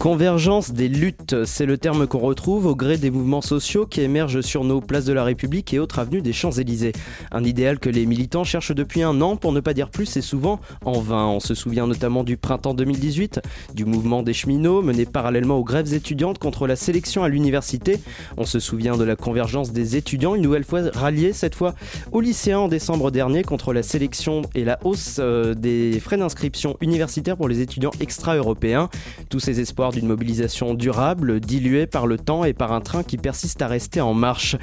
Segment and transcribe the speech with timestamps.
[0.00, 4.40] Convergence des luttes, c'est le terme qu'on retrouve au gré des mouvements sociaux qui émergent
[4.40, 6.92] sur nos places de la République et autres avenues des Champs-Élysées.
[7.32, 10.22] Un idéal que les militants cherchent depuis un an, pour ne pas dire plus, et
[10.22, 11.26] souvent en vain.
[11.26, 13.42] On se souvient notamment du printemps 2018,
[13.74, 18.00] du mouvement des cheminots mené parallèlement aux grèves étudiantes contre la sélection à l'université.
[18.38, 21.74] On se souvient de la convergence des étudiants, une nouvelle fois ralliée cette fois
[22.10, 26.78] aux lycéens en décembre dernier contre la sélection et la hausse euh, des frais d'inscription
[26.80, 28.88] universitaire pour les étudiants extra-européens.
[29.28, 33.16] Tous ces espoirs d'une mobilisation durable, diluée par le temps et par un train qui
[33.16, 34.56] persiste à rester en marche.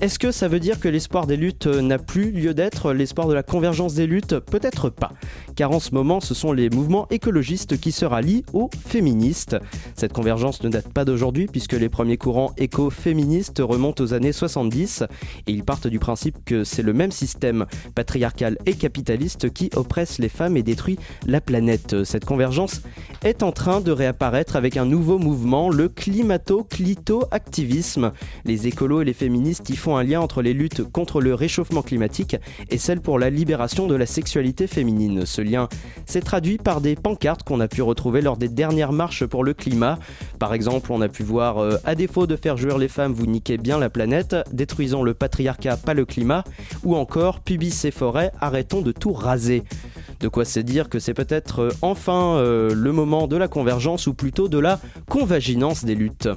[0.00, 3.34] Est-ce que ça veut dire que l'espoir des luttes n'a plus lieu d'être, l'espoir de
[3.34, 4.38] la convergence des luttes?
[4.38, 5.12] Peut-être pas,
[5.60, 9.58] car en ce moment ce sont les mouvements écologistes qui se rallient aux féministes.
[9.94, 15.04] Cette convergence ne date pas d'aujourd'hui puisque les premiers courants éco-féministes remontent aux années 70
[15.46, 20.18] et ils partent du principe que c'est le même système patriarcal et capitaliste qui oppresse
[20.18, 22.04] les femmes et détruit la planète.
[22.04, 22.80] Cette convergence
[23.22, 28.12] est en train de réapparaître avec un nouveau mouvement, le climato-clito-activisme.
[28.46, 31.82] Les écolos et les féministes y font un lien entre les luttes contre le réchauffement
[31.82, 32.36] climatique
[32.70, 35.26] et celles pour la libération de la sexualité féminine.
[36.06, 39.54] S'est traduit par des pancartes qu'on a pu retrouver lors des dernières marches pour le
[39.54, 39.98] climat.
[40.38, 43.26] Par exemple, on a pu voir euh, à défaut de faire jouir les femmes, vous
[43.26, 46.44] niquez bien la planète, détruisons le patriarcat, pas le climat,
[46.84, 49.62] ou encore pubis et forêts, arrêtons de tout raser.
[50.20, 54.06] De quoi c'est dire que c'est peut-être euh, enfin euh, le moment de la convergence
[54.06, 56.28] ou plutôt de la convaginance des luttes.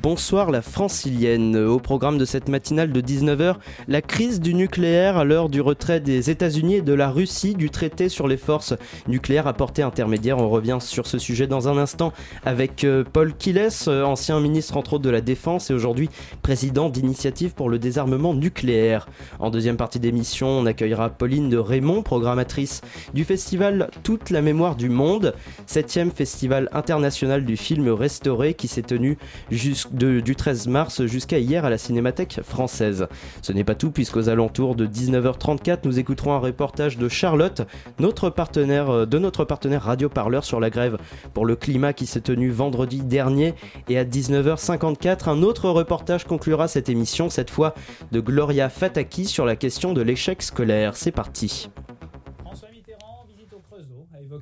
[0.00, 1.56] Bonsoir la francilienne.
[1.56, 3.56] Au programme de cette matinale de 19h,
[3.88, 7.68] la crise du nucléaire à l'heure du retrait des États-Unis et de la Russie du
[7.68, 8.74] traité sur les forces
[9.08, 10.38] nucléaires à portée intermédiaire.
[10.38, 12.12] On revient sur ce sujet dans un instant
[12.44, 16.10] avec euh, Paul Kiles, euh, ancien ministre entre autres de la Défense et aujourd'hui
[16.42, 19.08] président d'Initiative pour le désarmement nucléaire.
[19.40, 22.82] En deuxième partie d'émission, on accueillera Pauline de Raymond, programmatrice
[23.14, 25.34] du festival Toute la mémoire du monde,
[25.66, 29.18] septième festival international du film restauré qui s'est tenu
[29.50, 33.06] jusqu'au du 13 mars jusqu'à hier à la Cinémathèque française.
[33.42, 37.62] Ce n'est pas tout puisqu'aux alentours de 19h34 nous écouterons un reportage de Charlotte,
[38.00, 40.98] euh, de notre partenaire Radio Parleur sur la grève
[41.34, 43.54] pour le climat qui s'est tenue vendredi dernier
[43.88, 47.74] et à 19h54 un autre reportage conclura cette émission, cette fois
[48.12, 50.96] de Gloria Fataki sur la question de l'échec scolaire.
[50.96, 51.68] C'est parti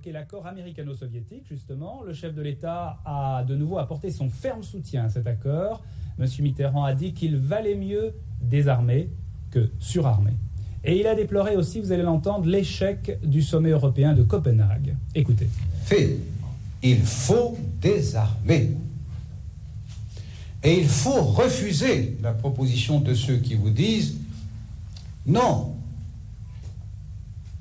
[0.07, 2.03] l'accord américano-soviétique, justement.
[2.03, 5.83] Le chef de l'État a de nouveau apporté son ferme soutien à cet accord.
[6.19, 6.27] M.
[6.41, 9.11] Mitterrand a dit qu'il valait mieux désarmer
[9.51, 10.33] que surarmer.
[10.85, 14.95] Et il a déploré aussi, vous allez l'entendre, l'échec du sommet européen de Copenhague.
[15.15, 15.49] Écoutez.
[15.83, 16.19] Fait,
[16.83, 18.73] il faut désarmer.
[20.63, 24.19] Et il faut refuser la proposition de ceux qui vous disent
[25.27, 25.75] non.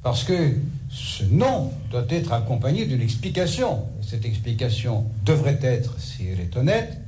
[0.03, 0.53] Parce que
[0.95, 3.83] ce non doit être accompagné d'une explication.
[4.01, 7.01] Cette explication devrait être, si elle est honnête,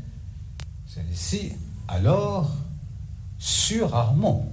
[0.86, 1.54] celle-ci,
[1.88, 2.52] alors,
[3.40, 4.46] surarmons.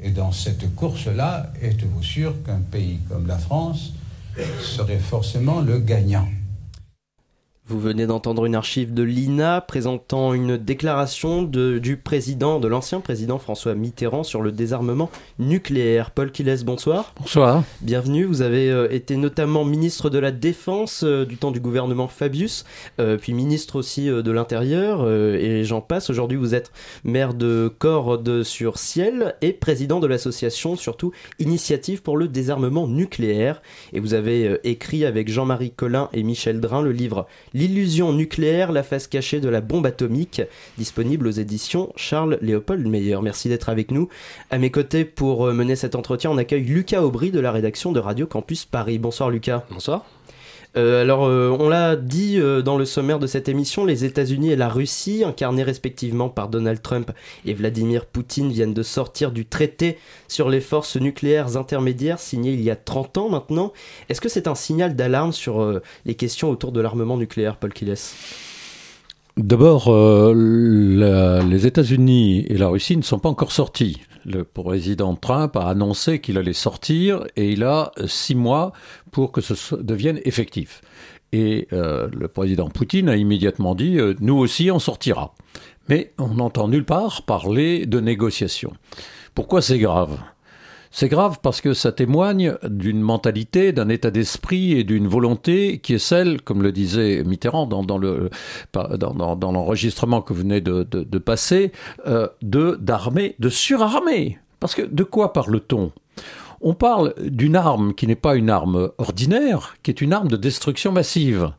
[0.00, 3.92] Et dans cette course-là, êtes-vous sûr qu'un pays comme la France
[4.62, 6.28] serait forcément le gagnant?
[7.66, 13.38] Vous venez d'entendre une archive de l'INA présentant une déclaration du président, de l'ancien président
[13.38, 16.10] François Mitterrand sur le désarmement nucléaire.
[16.10, 17.14] Paul Quiles, bonsoir.
[17.18, 17.64] Bonsoir.
[17.80, 18.24] Bienvenue.
[18.24, 22.66] Vous avez euh, été notamment ministre de la Défense euh, du temps du gouvernement Fabius,
[23.00, 26.10] euh, puis ministre aussi de l'Intérieur, et j'en passe.
[26.10, 26.70] Aujourd'hui, vous êtes
[27.02, 33.62] maire de Corde sur Ciel et président de l'association, surtout Initiative pour le désarmement nucléaire.
[33.94, 38.82] Et vous avez écrit avec Jean-Marie Collin et Michel Drin le livre L'illusion nucléaire, la
[38.82, 40.42] face cachée de la bombe atomique,
[40.76, 43.18] disponible aux éditions Charles Léopold Meyer.
[43.22, 44.08] Merci d'être avec nous.
[44.50, 47.92] À mes côtés, pour euh, mener cet entretien, on accueille Lucas Aubry de la rédaction
[47.92, 48.98] de Radio Campus Paris.
[48.98, 49.64] Bonsoir Lucas.
[49.70, 50.04] Bonsoir.
[50.76, 54.50] Euh, alors, euh, on l'a dit euh, dans le sommaire de cette émission, les États-Unis
[54.50, 57.12] et la Russie, incarnés respectivement par Donald Trump
[57.44, 62.60] et Vladimir Poutine, viennent de sortir du traité sur les forces nucléaires intermédiaires signé il
[62.60, 63.72] y a 30 ans maintenant.
[64.08, 67.94] Est-ce que c'est un signal d'alarme sur les questions autour de l'armement nucléaire, Paul Kiles?
[69.36, 69.92] D'abord,
[70.34, 76.20] les États-Unis et la Russie ne sont pas encore sortis le président Trump a annoncé
[76.20, 78.72] qu'il allait sortir et il a six mois
[79.10, 80.80] pour que ce devienne effectif.
[81.32, 85.34] Et euh, le président Poutine a immédiatement dit euh, Nous aussi, on sortira.
[85.88, 88.72] Mais on n'entend nulle part parler de négociation.
[89.34, 90.18] Pourquoi c'est grave?
[90.96, 95.94] C'est grave parce que ça témoigne d'une mentalité, d'un état d'esprit et d'une volonté qui
[95.94, 98.30] est celle, comme le disait Mitterrand dans, dans le
[98.72, 101.72] dans, dans, l'enregistrement que vous venez de, de, passer,
[102.06, 104.38] euh, de d'armer, de surarmer.
[104.60, 105.90] Parce que de quoi parle-t-on?
[106.60, 110.36] On parle d'une arme qui n'est pas une arme ordinaire, qui est une arme de
[110.36, 111.50] destruction massive.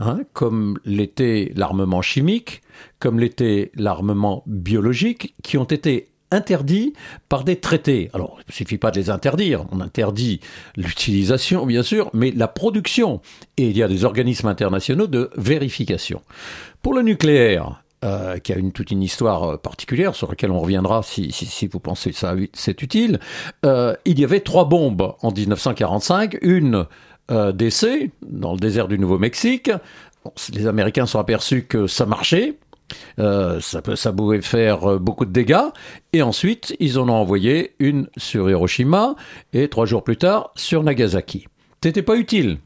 [0.00, 2.62] Hein, comme l'était l'armement chimique,
[2.98, 6.94] comme l'était l'armement biologique, qui ont été interdits
[7.28, 8.10] par des traités.
[8.14, 10.40] Alors, il ne suffit pas de les interdire, on interdit
[10.76, 13.20] l'utilisation, bien sûr, mais la production.
[13.56, 16.22] Et il y a des organismes internationaux de vérification.
[16.82, 20.58] Pour le nucléaire, euh, qui a une, toute une histoire euh, particulière sur laquelle on
[20.58, 21.30] reviendra si,
[21.70, 23.20] vous pensez que ça c'est utile.
[23.64, 26.86] Euh, il y avait trois bombes en 1945, une
[27.30, 29.70] euh, d'essai dans le désert du Nouveau-Mexique.
[30.52, 32.58] les Américains sont aperçus que ça marchait,
[33.18, 35.70] euh, ça, pouvait faire euh, beaucoup de dégâts.
[36.12, 39.14] Et ensuite, ils en ont envoyé une sur Hiroshima
[39.52, 41.46] et trois jours plus tard sur Nagasaki.
[41.82, 42.58] C'était pas utile.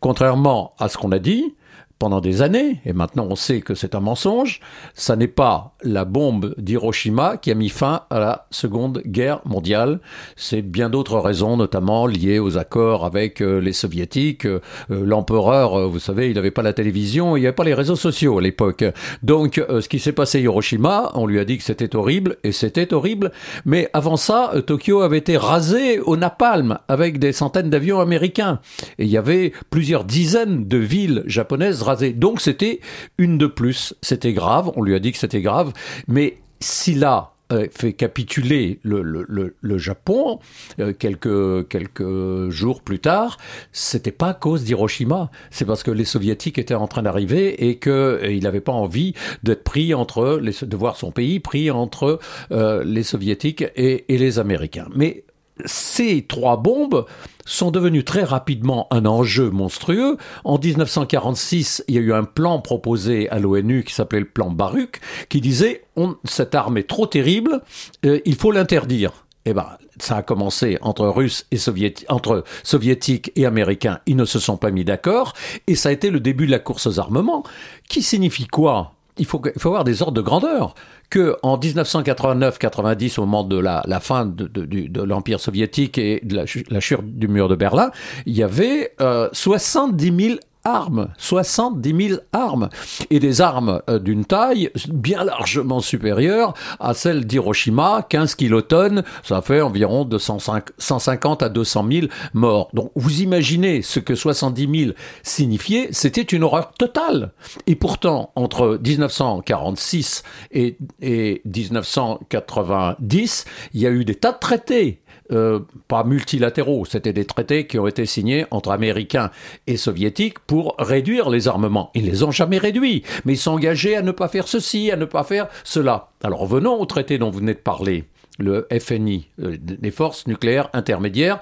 [0.00, 1.54] Contrairement à ce qu'on a dit,
[1.98, 4.60] pendant des années, et maintenant on sait que c'est un mensonge,
[4.94, 10.00] ça n'est pas la bombe d'Hiroshima qui a mis fin à la Seconde Guerre mondiale.
[10.36, 14.46] C'est bien d'autres raisons, notamment liées aux accords avec euh, les soviétiques.
[14.46, 14.60] Euh,
[14.90, 17.96] l'empereur, euh, vous savez, il n'avait pas la télévision, il n'y avait pas les réseaux
[17.96, 18.84] sociaux à l'époque.
[19.22, 22.52] Donc ce qui s'est passé à Hiroshima, on lui a dit que c'était horrible, et
[22.52, 23.32] c'était horrible.
[23.64, 28.60] Mais avant ça, Tokyo avait été rasé au napalm avec des centaines d'avions américains.
[28.98, 32.80] Et il y avait plusieurs dizaines de villes japonaises donc c'était
[33.18, 33.94] une de plus.
[34.02, 35.72] C'était grave, on lui a dit que c'était grave,
[36.08, 40.40] mais s'il a euh, fait capituler le, Japon
[40.80, 43.36] euh, quelques, quelques jours plus tard,
[43.70, 47.78] c'était pas à cause d'Hiroshima, c'est parce que les soviétiques étaient en train d'arriver et
[47.78, 52.18] qu'il euh, n'avait pas envie d'être pris entre, les, de voir son pays pris entre
[52.50, 54.88] les soviétiques et, et les américains.
[54.96, 55.22] Mais
[55.64, 57.06] ces trois bombes
[57.46, 60.18] sont devenues très rapidement un enjeu monstrueux.
[60.44, 64.50] En 1946, il y a eu un plan proposé à l'ONU qui s'appelait le plan
[64.50, 67.62] Baruch, qui disait on, cette arme est trop terrible,
[68.04, 69.24] euh, il faut l'interdire.
[69.48, 74.00] Eh ben, ça a commencé entre Russes et Soviétiques, entre Soviétiques et Américains.
[74.06, 75.34] Ils ne se sont pas mis d'accord,
[75.68, 77.44] et ça a été le début de la course aux armements.
[77.88, 78.95] Qui signifie quoi?
[79.18, 80.74] Il faut, il faut avoir des ordres de grandeur.
[81.08, 86.20] Que en 1989-90, au moment de la, la fin de, de, de l'Empire soviétique et
[86.24, 87.90] de la, la, chute du mur de Berlin,
[88.26, 92.68] il y avait euh, 70 000 armes, 70 000 armes,
[93.10, 99.42] et des armes euh, d'une taille bien largement supérieure à celle d'Hiroshima, 15 kilotonnes, ça
[99.42, 102.70] fait environ 205, 150 à 200 000 morts.
[102.74, 104.92] Donc vous imaginez ce que 70 000
[105.22, 107.30] signifiait, c'était une horreur totale.
[107.66, 115.00] Et pourtant, entre 1946 et, et 1990, il y a eu des tas de traités
[115.32, 119.30] euh, pas multilatéraux, c'était des traités qui ont été signés entre Américains
[119.66, 121.90] et Soviétiques pour réduire les armements.
[121.94, 124.90] Ils ne les ont jamais réduits, mais ils sont engagés à ne pas faire ceci,
[124.90, 126.10] à ne pas faire cela.
[126.22, 128.04] Alors revenons au traité dont vous venez de parler
[128.38, 131.40] le FNI, euh, les forces nucléaires intermédiaires,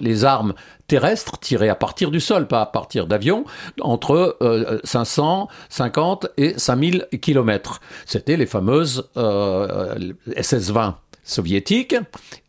[0.00, 0.54] les armes
[0.86, 3.44] terrestres tirées à partir du sol, pas à partir d'avions,
[3.80, 4.36] entre
[4.84, 7.80] 550 euh, et 5000 kilomètres.
[8.06, 10.94] C'était les fameuses SS-20
[11.24, 11.96] soviétiques.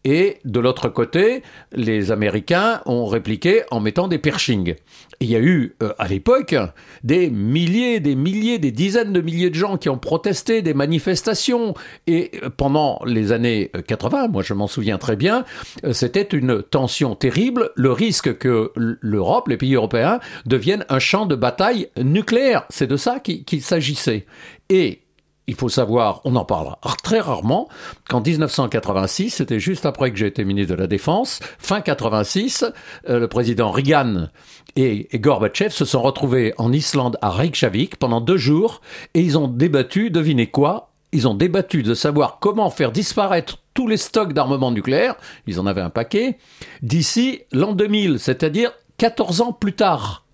[0.04, 1.42] Et de l'autre côté,
[1.72, 4.76] les Américains ont répliqué en mettant des Pershing.
[5.20, 6.56] Il y a eu euh, à l'époque
[7.04, 11.74] des milliers, des milliers, des dizaines de milliers de gens qui ont protesté, des manifestations.
[12.06, 15.44] Et euh, pendant les années 80, euh, moi je m'en souviens très bien,
[15.92, 21.36] c'était une tension terrible, le risque que l'Europe, les pays européens, deviennent un champ de
[21.36, 22.66] bataille nucléaire.
[22.70, 24.26] C'est de ça qu'il s'agissait.
[24.70, 25.00] Et
[25.48, 27.68] il faut savoir, on en parle très rarement,
[28.10, 32.66] qu'en 1986, c'était juste après que j'ai été ministre de la Défense, fin 86,
[33.10, 34.28] euh, le président Reagan
[34.76, 38.82] et, Gorbatchev se sont retrouvés en Islande à Reykjavik pendant deux jours
[39.14, 43.88] et ils ont débattu, devinez quoi Ils ont débattu de savoir comment faire disparaître tous
[43.88, 45.16] les stocks d'armement nucléaire,
[45.48, 46.38] ils en avaient un paquet,
[46.82, 50.25] d'ici l'an 2000, c'est-à-dire 14 ans plus tard.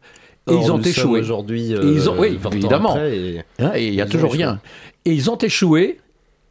[0.50, 1.20] Et ils ont échoué.
[1.20, 2.98] Aujourd'hui, ils ont, oui, évidemment.
[2.98, 4.60] Hein, et il n'y a toujours rien.
[5.06, 6.00] Et ils ont échoué.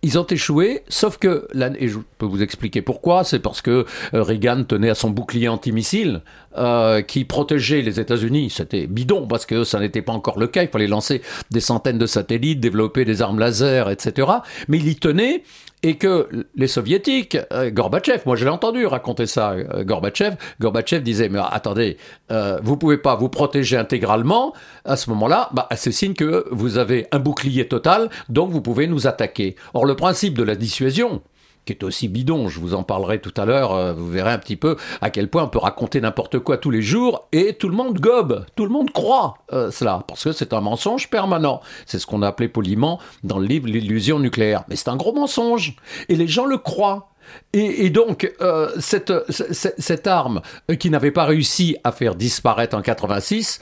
[0.03, 1.47] Ils ont échoué, sauf que,
[1.79, 5.49] et je peux vous expliquer pourquoi, c'est parce que euh, Reagan tenait à son bouclier
[5.49, 6.23] antimissile
[6.57, 8.49] euh, qui protégeait les États-Unis.
[8.49, 10.63] C'était bidon parce que ça n'était pas encore le cas.
[10.63, 11.21] Il fallait lancer
[11.51, 14.27] des centaines de satellites, développer des armes laser, etc.
[14.69, 15.43] Mais il y tenait
[15.83, 21.03] et que les soviétiques, euh, Gorbatchev, moi je l'ai entendu raconter ça, euh, Gorbatchev, Gorbatchev
[21.03, 21.97] disait mais attendez,
[22.31, 24.53] euh, vous pouvez pas vous protéger intégralement,
[24.85, 28.87] à ce moment-là, bah, c'est signe que vous avez un bouclier total, donc vous pouvez
[28.87, 29.57] nous attaquer.
[29.75, 31.23] Or le principe de la dissuasion,
[31.65, 32.49] qui est aussi bidon.
[32.49, 33.73] Je vous en parlerai tout à l'heure.
[33.75, 36.71] euh, Vous verrez un petit peu à quel point on peut raconter n'importe quoi tous
[36.71, 40.33] les jours et tout le monde gobe, tout le monde croit euh, cela parce que
[40.33, 41.61] c'est un mensonge permanent.
[41.87, 44.65] C'est ce qu'on a appelé poliment dans le livre l'illusion nucléaire.
[44.69, 45.77] Mais c'est un gros mensonge
[46.09, 47.09] et les gens le croient.
[47.53, 52.77] Et, donc, euh, cette, cette, cette arme euh, qui n'avait pas réussi à faire disparaître
[52.77, 53.59] en 86,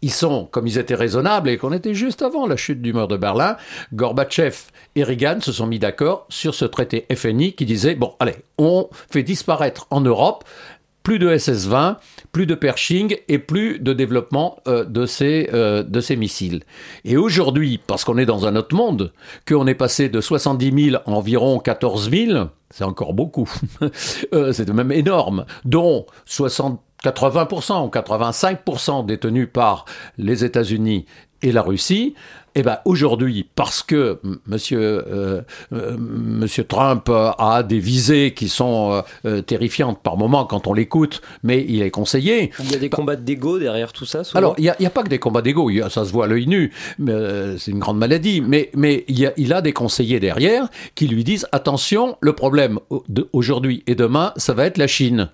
[0.00, 3.08] ils sont, comme ils étaient raisonnables et qu'on était juste avant la chute du mur
[3.08, 3.56] de Berlin,
[3.94, 4.56] Gorbatchev
[4.94, 8.88] et Reagan se sont mis d'accord sur ce traité FNI qui disait, bon, allez, on
[9.10, 10.44] fait disparaître en Europe
[11.02, 11.96] plus de SS-20,
[12.32, 16.62] plus de Pershing et plus de développement euh, de, ces, euh, de ces missiles.
[17.04, 19.12] Et aujourd'hui, parce qu'on est dans un autre monde,
[19.46, 23.48] qu'on est passé de 70 000 à environ 14 000, c'est encore beaucoup,
[24.34, 29.84] euh, c'est même énorme, dont 60, 80% ou 85% détenus par
[30.16, 31.04] les États-Unis
[31.42, 32.14] et la Russie,
[32.54, 35.42] eh ben aujourd'hui, parce que m- Monsieur, euh,
[35.72, 40.74] euh, Monsieur Trump a des visées qui sont euh, euh, terrifiantes par moment quand on
[40.74, 42.50] l'écoute, mais il est conseillé.
[42.60, 44.24] Il y a des combats d'ego derrière tout ça.
[44.24, 46.12] souvent Alors, il n'y a, il y a pas que des combats d'ego, ça se
[46.12, 49.32] voit à l'œil nu, mais, euh, c'est une grande maladie, mais, mais il, y a,
[49.36, 52.78] il a des conseillers derrière qui lui disent attention, le problème
[53.32, 55.30] aujourd'hui et demain, ça va être la Chine.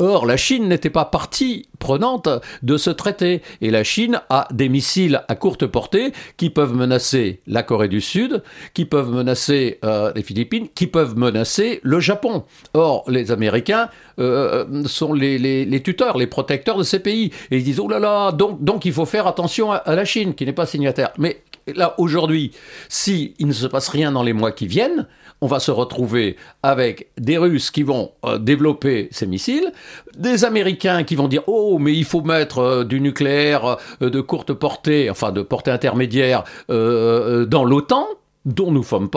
[0.00, 2.28] Or, la Chine n'était pas partie prenante
[2.62, 3.42] de ce traité.
[3.60, 8.00] Et la Chine a des missiles à courte portée qui peuvent menacer la Corée du
[8.00, 8.42] Sud,
[8.72, 12.44] qui peuvent menacer euh, les Philippines, qui peuvent menacer le Japon.
[12.72, 17.30] Or, les Américains euh, sont les, tuteurs, les protecteurs de ces pays.
[17.50, 20.46] Et ils disent, oh là là, donc, il faut faire attention à, la Chine, qui
[20.46, 21.10] n'est pas signataire.
[21.18, 21.42] Mais
[21.74, 22.52] là, aujourd'hui,
[22.88, 25.06] si il ne se passe rien dans les mois qui viennent,
[25.40, 29.72] on va se retrouver avec des Russes qui vont euh, développer ces missiles,
[30.16, 34.20] des Américains qui vont dire oh mais il faut mettre euh, du nucléaire euh, de
[34.20, 38.06] courte portée, enfin de portée intermédiaire dans l'OTAN
[38.46, 39.08] dont nous, faisons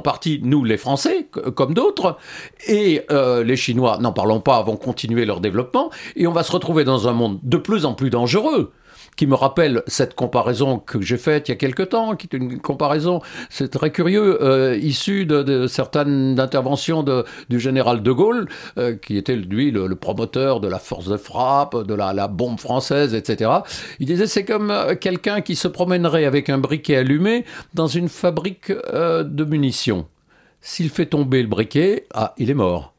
[0.00, 2.18] partie, nous les Français, comme d'autres,
[2.68, 3.06] et
[3.44, 7.08] les Chinois, n'en parlons pas, vont continuer leur développement, et on va se retrouver dans
[7.08, 8.72] un monde de plus en plus dangereux
[9.16, 12.36] qui me rappelle cette comparaison que j'ai faite il y a quelque temps, qui est
[12.36, 18.12] une comparaison, c'est très curieux, euh, issue de, de certaines interventions de, du général de
[18.12, 22.12] Gaulle, euh, qui était lui le, le promoteur de la force de frappe, de la,
[22.12, 23.50] la bombe française, etc.
[24.00, 28.08] Il disait c'est comme euh, quelqu'un qui se promènerait avec un briquet allumé dans une
[28.08, 30.06] fabrique euh, de munitions.
[30.60, 32.91] S'il fait tomber le briquet, ah, il est mort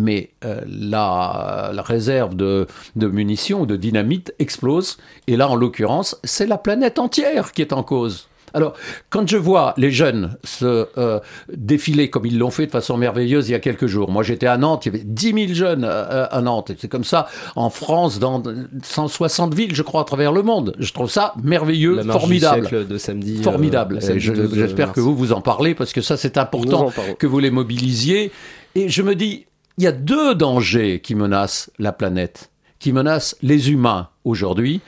[0.00, 2.66] mais euh, la, la réserve de,
[2.96, 4.96] de munitions ou de dynamite explose.
[5.26, 8.26] Et là, en l'occurrence, c'est la planète entière qui est en cause.
[8.52, 8.72] Alors,
[9.10, 11.20] quand je vois les jeunes se euh,
[11.56, 14.48] défiler comme ils l'ont fait de façon merveilleuse il y a quelques jours, moi j'étais
[14.48, 17.70] à Nantes, il y avait 10 000 jeunes euh, à Nantes, c'est comme ça en
[17.70, 18.42] France, dans
[18.82, 20.74] 160 villes, je crois, à travers le monde.
[20.80, 22.62] Je trouve ça merveilleux, La formidable.
[22.62, 23.40] du siècle de samedi.
[23.40, 23.94] Formidable.
[23.96, 26.36] le samedi Et je- 12 J'espère que vous vous en parlez parce que ça c'est
[26.36, 26.90] important
[27.20, 28.32] que vous les mobilisiez.
[28.74, 29.46] Et je me dis,
[29.78, 34.80] il y a deux dangers qui menacent la planète, qui menacent les humains aujourd'hui.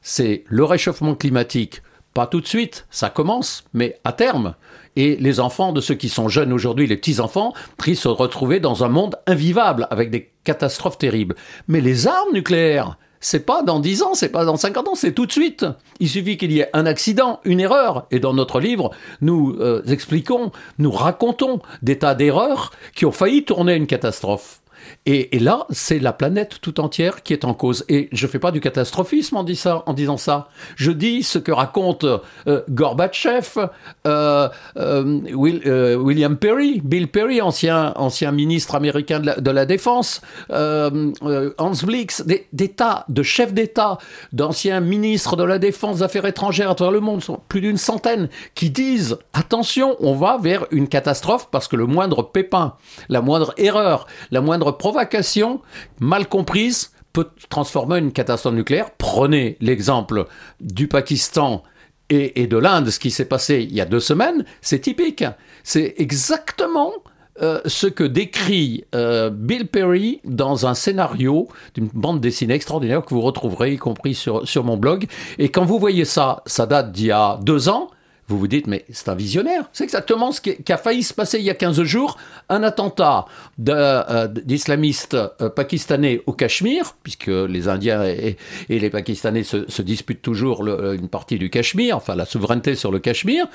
[0.00, 1.82] C'est le réchauffement climatique,
[2.14, 4.54] pas tout de suite, ça commence, mais à terme.
[4.96, 8.58] Et les enfants de ceux qui sont jeunes aujourd'hui, les petits-enfants, risquent de se retrouver
[8.58, 11.36] dans un monde invivable avec des catastrophes terribles.
[11.68, 15.12] Mais les armes nucléaires, c'est pas dans 10 ans, c'est pas dans 50 ans, c'est
[15.12, 15.66] tout de suite.
[16.00, 18.06] Il suffit qu'il y ait un accident, une erreur.
[18.10, 23.44] Et dans notre livre, nous euh, expliquons, nous racontons des tas d'erreurs qui ont failli
[23.44, 24.57] tourner une catastrophe.
[25.06, 27.84] Et, là, c'est la planète tout entière qui est en cause.
[27.88, 30.48] Et je fais pas du catastrophisme en, disant ça.
[30.76, 33.68] Je dis ce que raconte euh, Gorbatchev,
[34.06, 35.20] euh, euh,
[35.66, 40.20] euh, William Perry, Bill Perry, ancien, ancien ministre américain de la, Défense,
[40.50, 43.98] Hans Blix, des, tas de chefs d'État,
[44.32, 48.70] d'anciens ministres de la Défense, Affaires étrangères à travers le monde, plus d'une centaine, qui
[48.70, 52.74] disent attention, on va vers une catastrophe parce que le moindre pépin,
[53.08, 55.60] la moindre erreur, la moindre provocation
[56.00, 58.90] mal comprise peut transformer une catastrophe nucléaire.
[58.98, 60.26] Prenez l'exemple
[60.60, 61.62] du Pakistan
[62.10, 65.24] et, et de l'Inde, ce qui s'est passé il y a deux semaines, c'est typique.
[65.62, 66.92] C'est exactement
[67.40, 73.14] euh, ce que décrit euh, Bill Perry dans un scénario d'une bande dessinée extraordinaire que
[73.14, 75.06] vous retrouverez, y compris sur, sur mon blog.
[75.38, 77.90] Et quand vous voyez ça, ça date d'il y a deux ans,
[78.28, 79.64] vous vous dites, mais c'est un visionnaire.
[79.72, 82.18] C'est exactement ce qui, a failli se passer il y a 15 jours.
[82.50, 83.24] Un attentat
[83.68, 88.36] euh, d'islamistes euh, pakistanais au Cachemire, puisque les Indiens et,
[88.68, 93.46] les Pakistanais se, disputent toujours une partie du Cachemire, enfin la souveraineté sur le Cachemire.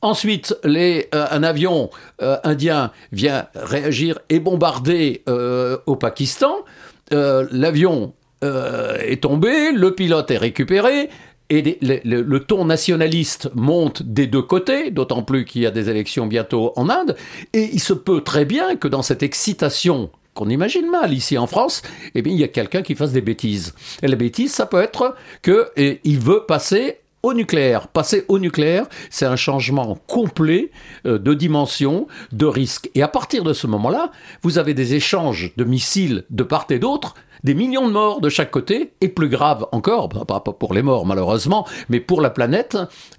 [0.00, 5.24] Ensuite, euh, un avion indien vient réagir et bombarder
[5.86, 6.54] au Pakistan.
[7.10, 11.10] L'avion est tombé, le pilote est récupéré,
[11.52, 16.26] et le, ton nationaliste monte des deux côtés, d'autant plus qu'il y a des élections
[16.26, 17.14] bientôt en Inde,
[17.52, 21.46] et il se peut très bien que dans cette excitation qu'on imagine mal ici en
[21.46, 21.82] France,
[22.14, 23.74] eh bien, il y a quelqu'un qui fasse des bêtises.
[24.02, 27.88] Et la bêtise, ça peut être qu'il veut passer au nucléaire.
[27.88, 30.70] Passer au nucléaire, c'est un changement complet
[31.04, 32.90] euh, de dimension, de risque.
[32.94, 34.10] Et à partir de ce moment-là,
[34.42, 38.28] vous avez des échanges de missiles de part et d'autre des millions de morts de
[38.28, 42.78] chaque côté, et plus grave encore, pas pour les morts malheureusement, mais pour la planète,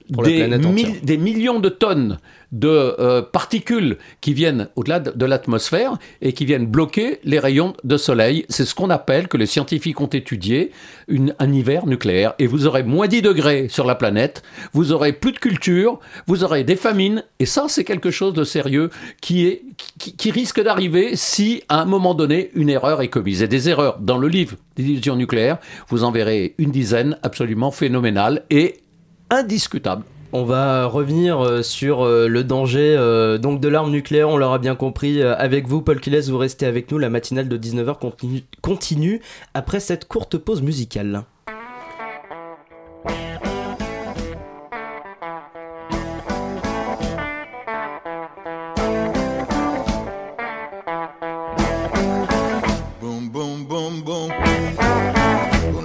[0.10, 2.18] des, millions de tonnes
[2.52, 7.98] de euh, particules qui viennent au-delà de, l'atmosphère et qui viennent bloquer les rayons de
[7.98, 8.46] soleil.
[8.50, 10.72] C'est ce qu'on appelle, que les scientifiques ont étudié,
[11.08, 12.36] une, un hiver nucléaire.
[12.40, 14.44] Et vous aurez moins 10 degrés sur la planète,
[14.74, 17.24] vous aurez plus de culture, vous aurez des famines.
[17.40, 18.92] Et ça, c'est quelque chose de sérieux
[19.22, 19.64] qui, est,
[19.98, 23.42] qui, qui risque d'arriver si, à un moment donné, une erreur est commise.
[23.42, 25.58] Et des erreurs dans le livre d'illusion nucléaire,
[25.90, 28.83] vous en verrez une dizaine absolument phénoménales et
[29.30, 30.04] indiscutable.
[30.36, 34.58] On va revenir euh, sur euh, le danger euh, donc de l'arme nucléaire, on l'aura
[34.58, 38.42] bien compris avec vous, Paul Kiles, vous restez avec nous, la matinale de 19h continue,
[38.62, 39.22] continue
[39.54, 41.24] après cette courte pause musicale.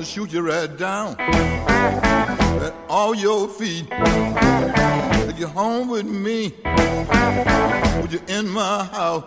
[0.05, 1.15] shoot you right down
[2.69, 3.89] at all your feet.
[3.91, 6.55] Take you home with me.
[8.01, 9.25] Would you in my house?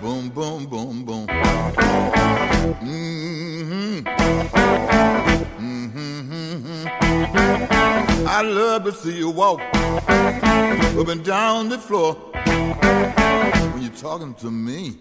[0.00, 1.26] Boom, boom, boom, boom.
[2.86, 3.98] Mm-hmm.
[5.66, 6.86] Mm-hmm.
[8.26, 12.14] I love to see you walk up and down the floor
[13.72, 14.96] when you're talking to me.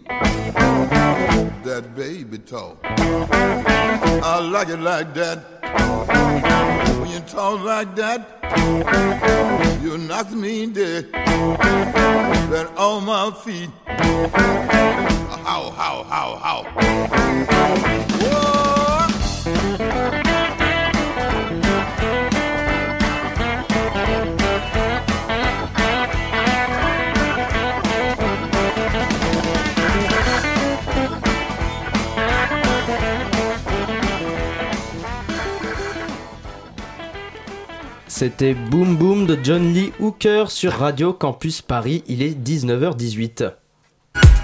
[1.64, 2.78] That baby talk.
[2.84, 5.53] I like it like that.
[6.42, 8.20] When you talk like that,
[9.84, 11.12] you knock me dead.
[11.14, 13.70] Then on my feet.
[15.46, 16.64] How, how, how, how.
[18.20, 18.43] Whoa.
[38.16, 42.04] C'était Boom Boom de John Lee Hooker sur Radio Campus Paris.
[42.08, 43.54] Il est 19h18.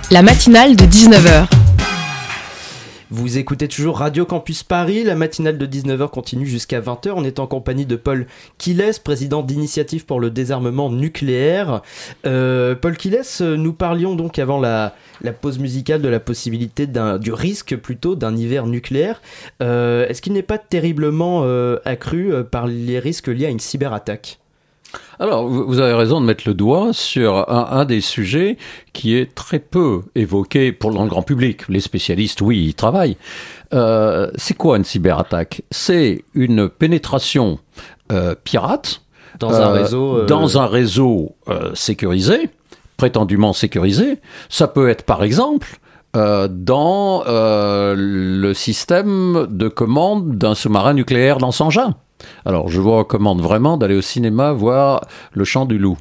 [0.10, 1.69] La matinale de 19h.
[3.12, 7.13] Vous écoutez toujours Radio Campus Paris, la matinale de 19h continue jusqu'à 20h.
[7.15, 8.28] On est en compagnie de Paul
[8.60, 11.82] Quiles, président d'Initiative pour le désarmement nucléaire.
[12.28, 14.93] Euh, Paul Quiles, nous parlions donc avant la,
[15.41, 19.24] pause musicale de la possibilité du risque plutôt d'un hiver nucléaire.
[19.63, 24.38] Euh, est-ce qu'il n'est pas terriblement euh, accru par les risques liés à une cyberattaque?
[25.19, 28.58] Alors, vous avez raison de mettre le doigt sur un, des sujets
[28.93, 31.67] qui est très peu évoqué pour le grand public.
[31.67, 33.17] Les spécialistes, oui, ils travaillent.
[33.73, 35.62] Euh, c'est quoi une cyberattaque?
[35.71, 37.60] C'est une pénétration
[38.13, 39.02] euh, pirate
[39.39, 41.36] dans un euh, réseau, dans un réseau
[41.73, 42.49] sécurisé,
[42.95, 44.19] prétendument sécurisé.
[44.47, 45.80] Ça peut être, par exemple,
[46.13, 51.95] dans le système de commande d'un sous-marin nucléaire dans son engin.
[52.46, 55.02] Alors, je vous recommande vraiment d'aller au cinéma voir
[55.34, 55.98] Le Chant du Loup.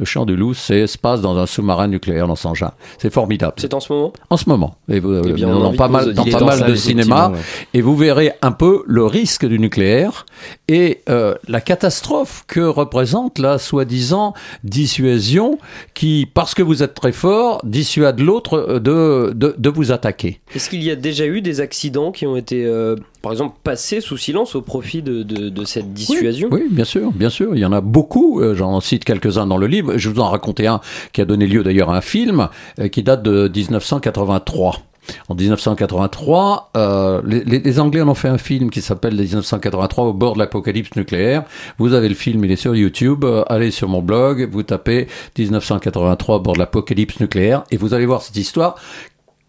[0.00, 2.72] Le Chant du Loup, c'est se passe dans un sous-marin nucléaire dans Saint-Jean.
[2.96, 3.52] C'est formidable.
[3.58, 4.14] C'est en ce moment?
[4.30, 4.76] En ce moment.
[4.88, 7.32] Et vous, eh dans pas mal, dans pas mal de cinémas.
[7.74, 10.24] Et vous verrez un peu le risque du nucléaire
[10.68, 14.32] et euh, la catastrophe que représente la soi-disant
[14.64, 15.58] dissuasion
[15.92, 20.40] qui, parce que vous êtes très fort, dissuade l'autre euh, de, de, de, vous attaquer.
[20.54, 24.00] Est-ce qu'il y a déjà eu des accidents qui ont été euh, par exemple, passer
[24.00, 27.54] sous silence au profit de, de, cette dissuasion oui, bien sûr, bien sûr.
[27.54, 28.40] Il y en a beaucoup.
[28.40, 29.98] Euh, j'en cite quelques-uns dans le livre.
[29.98, 30.80] Je vous en raconter un
[31.12, 34.82] qui a donné lieu d'ailleurs à un film euh, qui date de 1983.
[35.28, 40.12] En 1983, euh, les, les, Anglais en ont fait un film qui s'appelle 1983 au
[40.12, 41.42] bord de l'apocalypse nucléaire.
[41.78, 43.24] Vous avez le film, il est sur YouTube.
[43.48, 48.06] allez sur mon blog, vous tapez 1983 au bord de l'apocalypse nucléaire et vous allez
[48.06, 48.76] voir cette histoire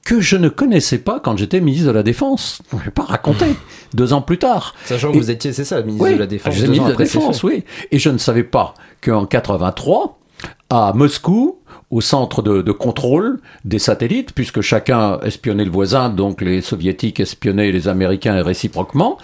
[0.04, 2.62] que je ne connaissais pas quand j'étais ministre de la Défense.
[2.72, 3.56] Je ne vais pas raconter.
[3.94, 4.74] Deux ans plus tard.
[4.86, 6.54] Sachant que vous étiez, c'est ça, ministre Oui, de la Défense.
[6.54, 7.64] j'étais deux ans ministre de la Défense, oui.
[7.92, 10.18] Et je ne savais pas qu'en 83,
[10.70, 11.60] à Moscou,
[11.92, 17.20] au centre de, de contrôle des satellites, puisque chacun espionnait le voisin, donc les soviétiques
[17.20, 19.18] espionnaient les américains et réciproquement,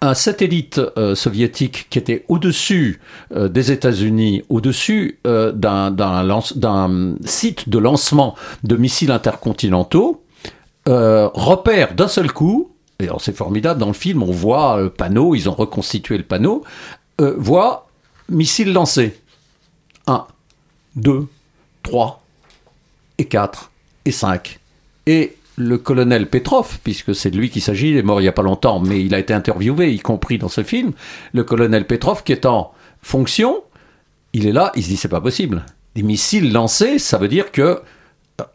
[0.00, 3.00] un satellite euh, soviétique qui était au-dessus
[3.36, 6.40] euh, des États-Unis, au-dessus euh, d'un
[7.26, 10.23] site de lancement de missiles intercontinentaux,
[10.88, 12.70] euh, repère d'un seul coup,
[13.00, 16.24] et alors c'est formidable, dans le film on voit le panneau, ils ont reconstitué le
[16.24, 16.64] panneau,
[17.20, 17.88] euh, voit
[18.28, 19.18] missile lancé.
[20.06, 20.26] 1,
[20.96, 21.26] 2,
[21.82, 22.22] 3,
[23.18, 23.70] et 4,
[24.04, 24.58] et 5.
[25.06, 28.28] Et le colonel Petrov, puisque c'est de lui qu'il s'agit, il est mort il n'y
[28.28, 30.92] a pas longtemps, mais il a été interviewé, y compris dans ce film,
[31.32, 33.62] le colonel Petrov qui est en fonction,
[34.32, 35.64] il est là, il se dit c'est pas possible.
[35.94, 37.78] Des missiles lancés, ça veut dire que euh,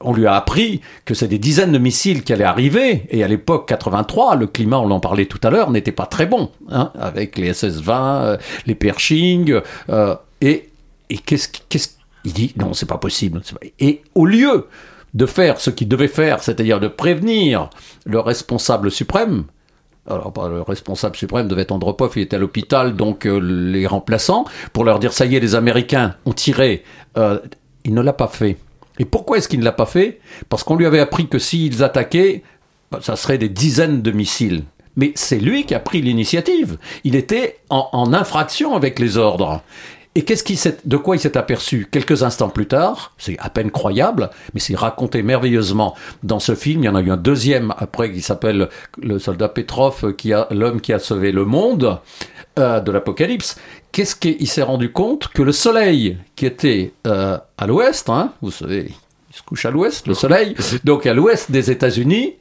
[0.01, 3.27] on lui a appris que c'est des dizaines de missiles qui allaient arriver, et à
[3.27, 6.91] l'époque 83, le climat, on en parlait tout à l'heure, n'était pas très bon, hein,
[6.99, 10.69] avec les SS-20, euh, les Pershing, euh, et,
[11.09, 11.89] et qu'est-ce qu'est-ce
[12.25, 13.41] il dit non, c'est pas possible.
[13.79, 14.67] Et au lieu
[15.13, 17.69] de faire ce qu'il devait faire, c'est-à-dire de prévenir
[18.05, 19.45] le responsable suprême,
[20.05, 24.43] alors le responsable suprême devait être Andropov, il était à l'hôpital, donc euh, les remplaçants,
[24.73, 26.83] pour leur dire ça y est, les Américains ont tiré,
[27.85, 28.57] il ne l'a pas fait.
[28.99, 30.19] Et pourquoi est-ce qu'il ne l'a pas fait?
[30.49, 32.43] Parce qu'on lui avait appris que s'ils attaquaient,
[32.91, 34.63] bah, ça serait des dizaines de missiles.
[34.95, 36.77] Mais c'est lui qui a pris l'initiative.
[37.05, 39.61] Il était en, infraction avec les ordres.
[40.15, 43.13] Et qu'est-ce de quoi il s'est aperçu quelques instants plus tard?
[43.17, 46.83] C'est à peine croyable, mais c'est raconté merveilleusement dans ce film.
[46.83, 48.67] Il y en a eu un deuxième après qui s'appelle
[49.01, 50.13] Le soldat Petrov,
[50.51, 51.99] l'homme qui a sauvé le monde
[52.57, 53.57] euh, de l'Apocalypse.
[53.91, 58.51] Qu'est-ce qu'il s'est rendu compte que le soleil qui était euh, à l'ouest, hein, vous
[58.51, 58.91] savez,
[59.29, 62.35] il se couche à l'ouest, le soleil, donc à l'ouest des États-Unis,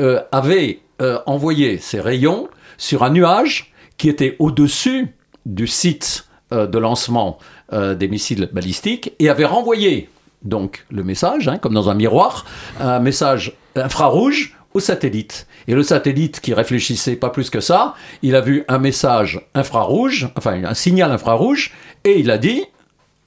[0.00, 0.80] euh, avait
[1.26, 7.38] envoyé ses rayons sur un nuage qui était au-dessus du site de lancement
[7.72, 10.08] des missiles balistiques et avait renvoyé
[10.44, 12.44] donc le message, hein, comme dans un miroir,
[12.78, 15.46] un message infrarouge au satellite.
[15.68, 20.28] Et le satellite qui réfléchissait pas plus que ça, il a vu un message infrarouge,
[20.36, 21.72] enfin un signal infrarouge,
[22.04, 22.64] et il a dit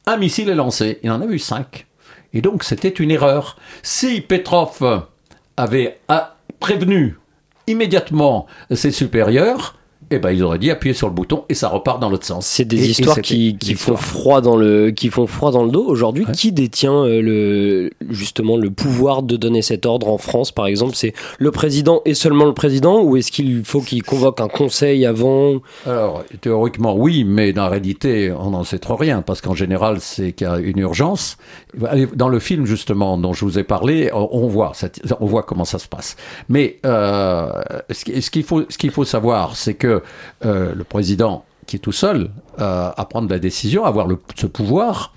[0.05, 0.99] un missile est lancé.
[1.03, 1.87] Il en a vu cinq.
[2.33, 3.57] Et donc c'était une erreur.
[3.81, 5.05] Si Petrov
[5.57, 5.99] avait
[6.59, 7.17] prévenu
[7.67, 9.77] immédiatement ses supérieurs,
[10.11, 12.45] eh ben ils auraient dit appuyer sur le bouton et ça repart dans l'autre sens.
[12.45, 14.01] C'est des Et- histoires qui, des qui font histoires.
[14.01, 15.83] froid dans le qui font froid dans le dos.
[15.85, 20.67] Aujourd'hui, qui détient euh, le justement le pouvoir de donner cet ordre en France, par
[20.67, 20.93] exemple?
[20.95, 25.05] C'est le président et seulement le président, ou est-ce qu'il faut qu'il convoque un conseil
[25.05, 25.55] avant?
[25.85, 29.97] Alors, théoriquement, oui, mais dans la réalité, on n'en sait trop rien, parce qu'en général,
[29.99, 31.37] c'est qu'il y a une urgence.
[32.13, 35.65] Dans le film, justement, dont je vous ai parlé, on voit, cette- on voit comment
[35.65, 36.15] ça se passe.
[36.47, 37.49] Mais euh,
[37.91, 40.01] ce qui- ce qu'il faut, ce qu'il faut savoir, c'est que
[40.41, 45.13] le président, qui est tout seul euh, à prendre la décision, à avoir ce pouvoir,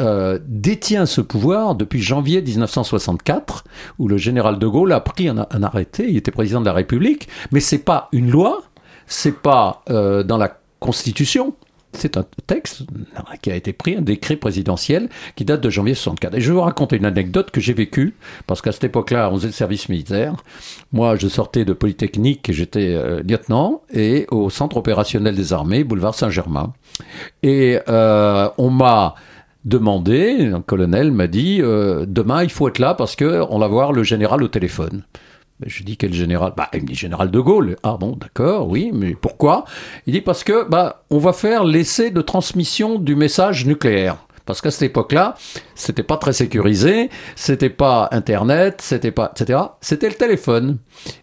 [0.00, 3.64] euh, détient ce pouvoir depuis janvier 1964,
[3.98, 6.06] où le général de Gaulle a pris un, arrêté.
[6.08, 8.62] Il était président de la République, mais c'est pas une loi,
[9.06, 11.54] c'est pas euh, dans la Constitution.
[11.96, 12.82] C'est un texte
[13.42, 16.34] qui a été pris, un décret présidentiel qui date de janvier 64.
[16.34, 18.14] Et je vais vous raconter une anecdote que j'ai vécue,
[18.46, 20.34] parce qu'à cette époque-là, on faisait le service militaire.
[20.92, 26.14] Moi, je sortais de Polytechnique, j'étais euh, lieutenant, et au centre opérationnel des armées, boulevard
[26.14, 26.72] Saint-Germain.
[27.42, 29.14] Et euh, on m'a
[29.64, 33.66] demandé, un colonel m'a dit, euh, demain, il faut être là parce que on va
[33.66, 35.02] voir le général au téléphone.
[35.60, 37.76] Ben, je dis quel général Bah, il me dit général de Gaulle.
[37.82, 39.64] Ah bon, d'accord, oui, mais pourquoi?
[40.06, 44.16] Il dit parce que bah on va faire l'essai de transmission du message nucléaire.
[44.44, 45.34] Parce qu'à cette époque-là,
[45.74, 49.58] c'était pas très sécurisé, c'était pas Internet, c'était pas, etc.
[49.80, 50.78] C'était le téléphone.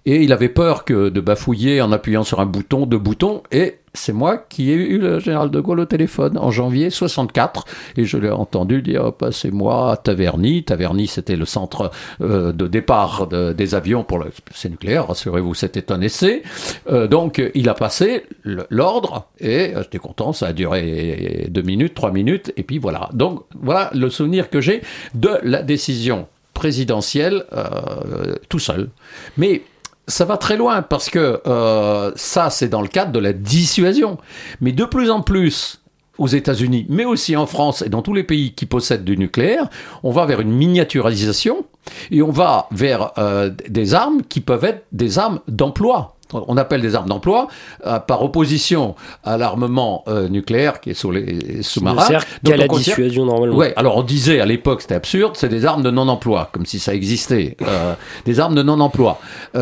[0.05, 3.79] Et il avait peur que de bafouiller en appuyant sur un bouton, deux boutons, et
[3.93, 7.65] c'est moi qui ai eu le général de Gaulle au téléphone en janvier 64
[7.97, 10.63] et je l'ai entendu dire passez-moi à Taverny.
[10.63, 15.53] Taverny c'était le centre euh, de départ de- des avions pour le c'est nucléaire, rassurez-vous,
[15.53, 16.41] c'était un essai.
[16.89, 21.93] Euh, donc il a passé l'ordre et euh, j'étais content, ça a duré deux minutes,
[21.93, 23.09] trois minutes et puis voilà.
[23.13, 24.81] Donc voilà le souvenir que j'ai
[25.13, 28.89] de la décision présidentielle euh, tout seul.
[29.37, 29.61] Mais
[30.07, 34.17] ça va très loin parce que euh, ça, c'est dans le cadre de la dissuasion.
[34.61, 35.81] Mais de plus en plus,
[36.17, 39.69] aux États-Unis, mais aussi en France et dans tous les pays qui possèdent du nucléaire,
[40.03, 41.65] on va vers une miniaturisation
[42.11, 46.15] et on va vers euh, des armes qui peuvent être des armes d'emploi.
[46.33, 47.47] On appelle des armes d'emploi
[47.85, 52.19] euh, par opposition à l'armement euh, nucléaire qui est sur les sous-marins.
[52.43, 53.55] Donc la dissuasion normalement.
[53.55, 56.79] Ouais, alors on disait à l'époque, c'était absurde, c'est des armes de non-emploi, comme si
[56.79, 57.93] ça existait, euh,
[58.25, 59.19] des armes de non-emploi.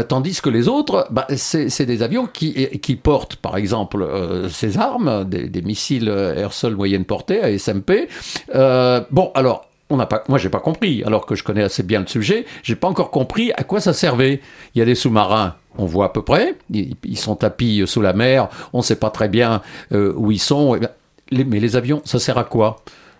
[0.07, 4.07] tandis que les autres, bah, c'est des avions qui, qui portent, par exemple,
[4.49, 8.07] ces armes, des, des missiles air-sol moyenne portée, ASMP.
[8.53, 11.99] bon, alors on n'a pas, moi j'ai pas compris, alors que je connais assez bien
[11.99, 14.41] le sujet, j'ai pas encore compris à quoi ça servait.
[14.73, 18.13] Il y a des sous-marins, on voit à peu près, ils, sont tapis sous la
[18.13, 19.62] mer, on ne sait pas très bien
[19.93, 22.77] euh, où ils sont, eh mais les avions, ça sert à quoi?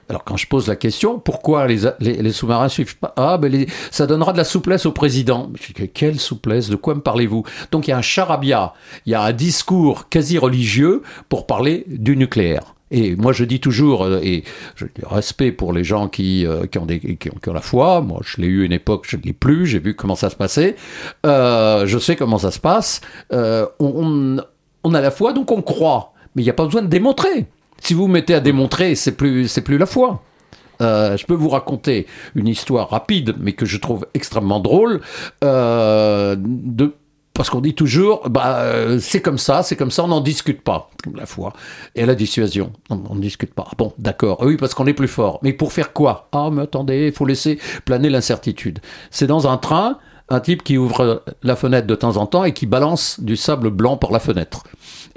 [0.10, 3.14] Alors quand je pose la question, pourquoi les, les, sous-marins suivent pas?
[3.16, 5.50] Ah, ben ça donnera de la souplesse au président.
[5.56, 7.46] Je dis, quelle souplesse De quoi me parlez-vous?
[7.72, 8.74] Donc il y a un charabia,
[9.06, 12.76] il y a un discours quasi religieux pour parler du nucléaire.
[12.92, 14.44] Et moi, je dis toujours, euh, et
[14.76, 18.02] je respect pour les gens qui, euh, qui, ont, qui, ont, la foi.
[18.02, 19.66] Moi, je l'ai eu une époque, je ne l'ai plus.
[19.66, 20.76] J'ai vu comment ça se passait.
[21.26, 23.02] Euh, je sais comment ça se passe.
[23.32, 24.38] on,
[24.84, 26.14] on, a la foi, donc on croit.
[26.36, 27.48] Mais il n'y a pas besoin de démontrer.
[27.80, 30.22] Si vous vous mettez à démontrer, c'est plus, c'est plus la foi.
[30.80, 35.02] je peux vous raconter une histoire rapide, mais que je trouve extrêmement drôle,
[35.42, 36.94] de
[37.42, 40.62] parce qu'on dit toujours, bah, euh, c'est comme ça, c'est comme ça, on n'en discute
[40.62, 41.54] pas, la foi.
[41.96, 43.68] Et la dissuasion, on ne discute pas.
[43.80, 45.40] Bon, d'accord, oui, parce qu'on est plus fort.
[45.42, 46.30] Mais pour faire quoi?
[46.34, 48.78] Ah, mais attendez, il faut laisser planer l'incertitude.
[49.10, 49.98] C'est dans un train,
[50.32, 53.70] un type qui ouvre la fenêtre de temps en temps et qui balance du sable
[53.70, 54.64] blanc par la fenêtre.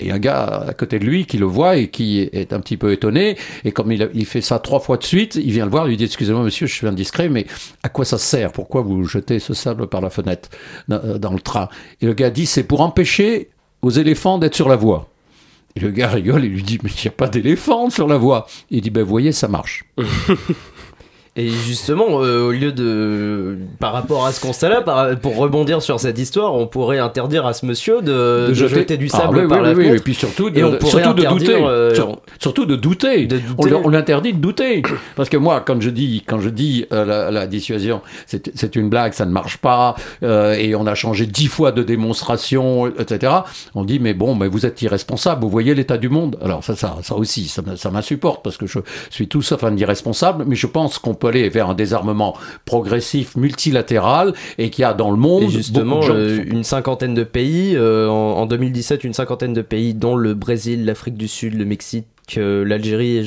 [0.01, 2.77] Et un gars à côté de lui qui le voit et qui est un petit
[2.77, 3.39] peu étonné.
[3.65, 5.97] Et comme il, fait ça trois fois de suite, il vient le voir, il lui
[5.97, 7.47] dit Excusez-moi, monsieur, je suis indiscret, mais
[7.85, 8.51] à quoi ça sert?
[8.51, 10.49] Pourquoi vous jetez ce sable par la fenêtre
[10.91, 11.69] euh, dans, le train?
[12.01, 13.51] Et le gars dit C'est pour empêcher
[13.83, 15.09] aux éléphants d'être sur la voie.
[15.77, 18.17] Et le gars rigole et lui dit Mais il n'y a pas d'éléphants sur la
[18.17, 18.47] voie.
[18.71, 19.85] Il dit Ben, voyez, ça marche.
[21.37, 26.17] Et justement, euh, au lieu de, par rapport à ce constat-là, pour rebondir sur cette
[26.17, 29.75] histoire, on pourrait interdire à ce monsieur de, de, jeter du sable ah, par la
[29.75, 29.97] fenêtre.
[29.97, 31.93] et puis surtout, de, surtout de douter, euh,
[32.39, 33.27] surtout de douter.
[33.59, 34.83] On, l'interdit de douter,
[35.17, 38.89] parce que moi, quand je dis, quand je dis euh, la, la, dissuasion, c'est une
[38.89, 43.33] blague, ça ne marche pas, et on a changé dix fois de démonstration, etc.
[43.75, 46.39] On dit mais bon, mais vous êtes irresponsable, vous voyez l'état du monde.
[46.41, 48.79] Alors ça, ça, ça aussi, ça, ça m'insupporte parce que je
[49.11, 54.35] suis tout sauf un irresponsable, mais je pense qu'on aller vers un désarmement progressif multilatéral
[54.59, 58.47] et qu'il y a dans le monde justement euh, une cinquantaine de pays euh, en,
[58.47, 62.07] 2017 une cinquantaine de pays dont le Brésil, l'Afrique du Sud, le Mexique
[62.37, 63.27] l'Algérie et,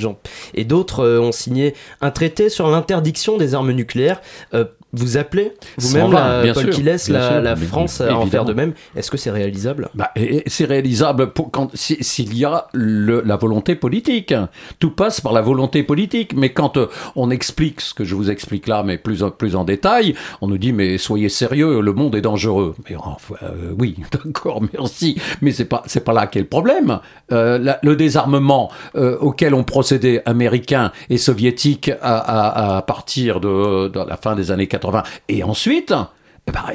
[0.55, 4.21] et d'autres euh, ont signé un traité sur l'interdiction des armes nucléaires
[4.93, 8.73] vous appelez vous-même Paul qui laisse la, France à en faire de même.
[8.95, 9.89] Est-ce que c'est réalisable?
[9.93, 10.11] Bah,
[10.47, 11.31] C'est réalisable
[11.73, 14.33] s'il y a la volonté politique.
[14.79, 16.33] Tout passe par la volonté politique.
[16.35, 19.63] Mais quand euh, on explique ce que je vous explique là, mais plus, plus en
[19.63, 22.75] détail, on nous dit mais soyez sérieux, le monde est dangereux.
[22.89, 25.19] Mais enfin, euh, oui, d'accord, merci.
[25.41, 26.99] Mais c'est pas c'est pas là qu'est le problème.
[27.31, 34.17] Euh, le désarmement auquel ont procédé américains et soviétiques à, à, partir de, de la
[34.17, 35.93] fin des années 80 et ensuite,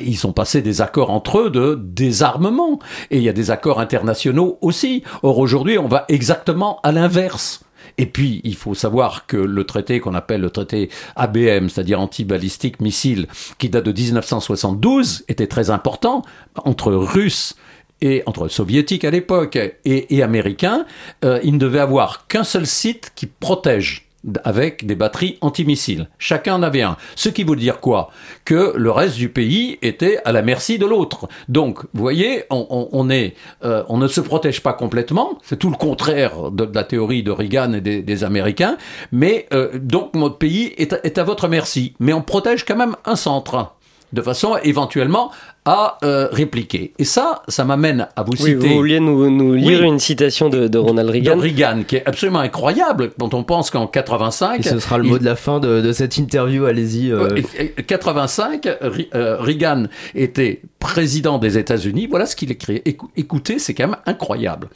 [0.01, 2.79] ils ont passé des accords entre eux de désarmement.
[3.11, 5.03] Et il y a des accords internationaux aussi.
[5.23, 7.65] Or, aujourd'hui, on va exactement à l'inverse.
[7.99, 12.81] Et puis, il faut savoir que le traité qu'on appelle le traité ABM, c'est-à-dire anti-balistique
[12.81, 13.27] missile,
[13.59, 16.23] qui date de 1972, était très important
[16.65, 17.55] entre Russes
[18.01, 20.87] et entre soviétiques à l'époque et, américains.
[21.23, 24.09] Il ne devait avoir qu'un seul site qui protège
[24.45, 26.09] avec des batteries antimissiles.
[26.19, 26.97] Chacun en avait un.
[27.17, 28.11] Ce qui veut dire quoi?
[28.45, 31.29] Que le reste du pays était à la merci de l'autre.
[31.49, 35.39] Donc, vous voyez, on, est, euh, on ne se protège pas complètement.
[35.43, 38.77] C'est tout le contraire de, la théorie de Reagan et des, Américains.
[39.11, 41.95] Mais euh, donc, notre pays est, est à votre merci.
[41.99, 43.73] Mais on protège quand même un centre
[44.13, 45.31] de façon éventuellement
[45.65, 46.93] à euh, répliquer.
[46.99, 48.55] Et ça, ça m'amène à vous citer.
[48.55, 53.13] Vous vouliez nous, lire une citation de, Ronald Reagan De Reagan, qui est absolument incroyable
[53.19, 54.59] quand on pense qu'en 85.
[54.59, 57.13] Et ce sera le mot de la fin de, cette interview, allez-y.
[57.13, 57.41] Euh.
[57.87, 62.09] 85, euh, Reagan était président des États-Unis.
[62.11, 62.83] Voilà ce qu'il écrit.
[63.17, 64.69] Écoutez, c'est quand même incroyable.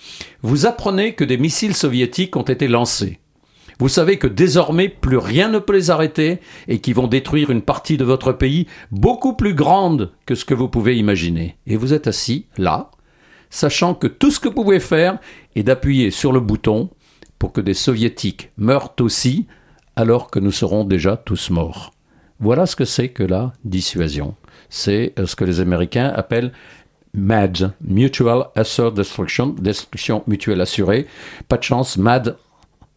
[0.43, 3.19] Vous apprenez que des missiles soviétiques ont été lancés.
[3.79, 7.63] Vous savez que désormais plus rien ne peut les arrêter et qu'ils vont détruire une
[7.63, 11.57] partie de votre pays beaucoup plus grande que ce que vous pouvez imaginer.
[11.67, 12.91] Et vous êtes assis, là,
[13.51, 15.19] sachant que tout ce que vous pouvez faire
[15.55, 16.89] est d'appuyer sur le bouton
[17.39, 19.47] pour que des soviétiques meurent aussi
[19.95, 21.93] alors que nous serons déjà tous morts.
[22.41, 24.35] Voilà ce que c'est que la dissuasion.
[24.69, 26.53] C'est euh, ce que les Américains appellent
[27.15, 31.07] MAD, Mutual Assured Destruction, destruction mutuelle assurée.
[31.49, 32.37] Pas de chance, MAD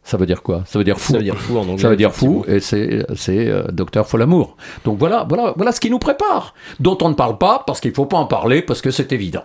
[0.03, 0.63] ça veut dire quoi?
[0.65, 1.13] Ça veut dire fou.
[1.13, 1.77] Ça veut dire fou en anglais.
[1.77, 4.55] Ça veut dire fou, et c'est c'est euh, docteur Folamour.
[4.85, 7.93] Donc voilà, voilà, voilà ce qui nous prépare, dont on ne parle pas parce qu'il
[7.93, 9.43] faut pas en parler parce que c'est évident.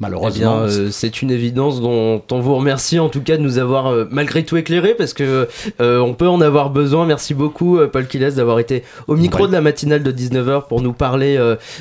[0.00, 0.62] Malheureusement.
[0.64, 3.88] Eh euh, c'est une évidence dont on vous remercie en tout cas de nous avoir
[3.88, 5.48] euh, malgré tout éclairé parce que
[5.80, 7.04] euh, on peut en avoir besoin.
[7.04, 10.92] Merci beaucoup Paul Kiles d'avoir été au micro de la matinale de 19h pour nous
[10.92, 11.36] parler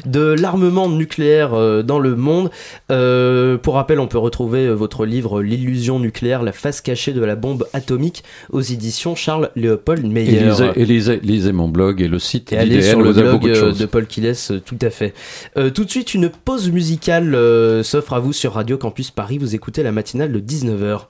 [0.06, 1.52] de l'armement nucléaire
[1.84, 2.50] dans le monde.
[2.88, 7.68] pour rappel, on peut retrouver votre livre L'illusion nucléaire, la face cachée de la bombe
[7.74, 10.42] atomique aux éditions Charles Léopold Meyer.
[10.76, 12.52] Et lisez, mon blog et le site.
[12.54, 13.44] Et allez sur le blog
[13.78, 14.34] de Paul Kiles,
[14.66, 15.14] tout à fait.
[15.74, 17.38] tout de suite, une pause musicale,
[17.84, 19.38] sauf à vous sur Radio Campus Paris.
[19.38, 21.08] Vous écoutez la matinale de 19h.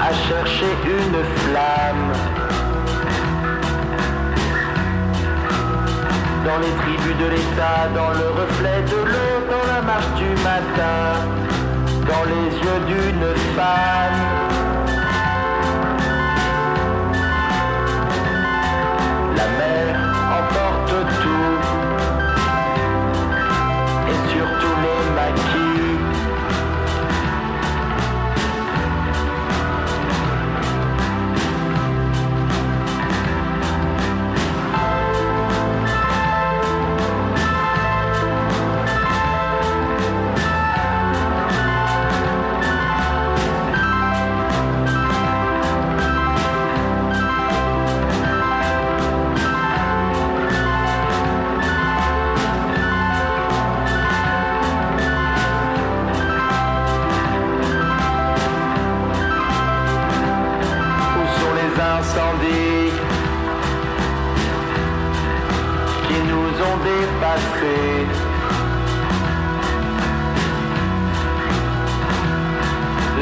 [0.00, 2.12] à chercher une flamme
[6.44, 11.00] dans les tribus de l'État, dans le reflet de l'eau, dans la marche du matin,
[12.10, 14.22] dans les yeux d'une femme.
[19.36, 20.05] La mer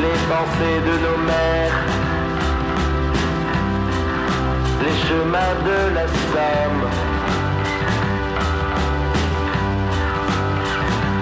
[0.03, 1.79] Les pensées de nos mères,
[4.83, 6.85] les chemins de la Somme.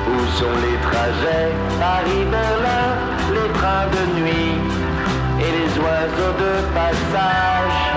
[0.09, 1.53] Où sont les trajets?
[1.79, 2.89] Paris-Berlin,
[3.35, 4.57] les trains de nuit
[5.39, 7.92] et les oiseaux de passage.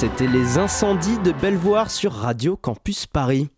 [0.00, 3.48] C'était les incendies de Belvoir sur Radio Campus Paris.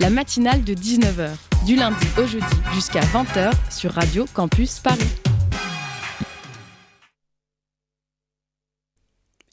[0.00, 5.08] La matinale de 19h, du lundi au jeudi jusqu'à 20h sur Radio Campus Paris.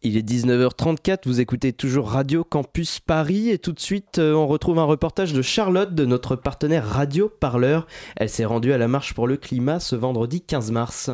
[0.01, 4.47] Il est 19h34, vous écoutez toujours Radio Campus Paris et tout de suite euh, on
[4.47, 7.85] retrouve un reportage de Charlotte de notre partenaire Radio Parleur.
[8.15, 11.11] Elle s'est rendue à la marche pour le climat ce vendredi 15 mars.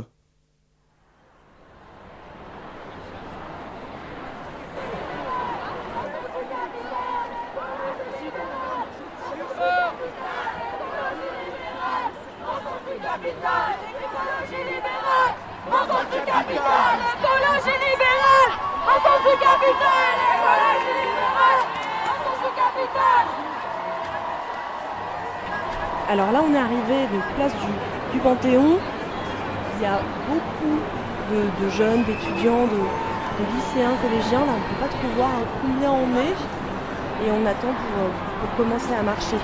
[13.11, 15.33] capitale, l'écologie libérale,
[15.67, 18.51] ensemble du capital, l'écologie libérale,
[18.87, 21.61] ensemble du capital, l'écologie libérale,
[22.07, 23.25] ensemble du capital.
[26.09, 27.71] Alors là, on est arrivé donc place du,
[28.13, 28.79] du Panthéon.
[29.77, 30.79] Il y a beaucoup
[31.31, 34.39] de, jeunes, d'étudiants, de, lycéens, collégiens.
[34.45, 35.29] Là, on ne peut pas trop voir
[35.61, 37.25] combien on est.
[37.25, 39.37] Et on attend pour, pour commencer à marcher.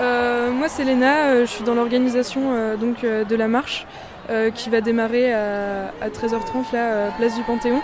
[0.00, 3.84] Euh, moi c'est Léna, euh, je suis dans l'organisation euh, donc euh, de la marche
[4.30, 7.80] euh, qui va démarrer à, à 13h30 là, euh, place du Panthéon.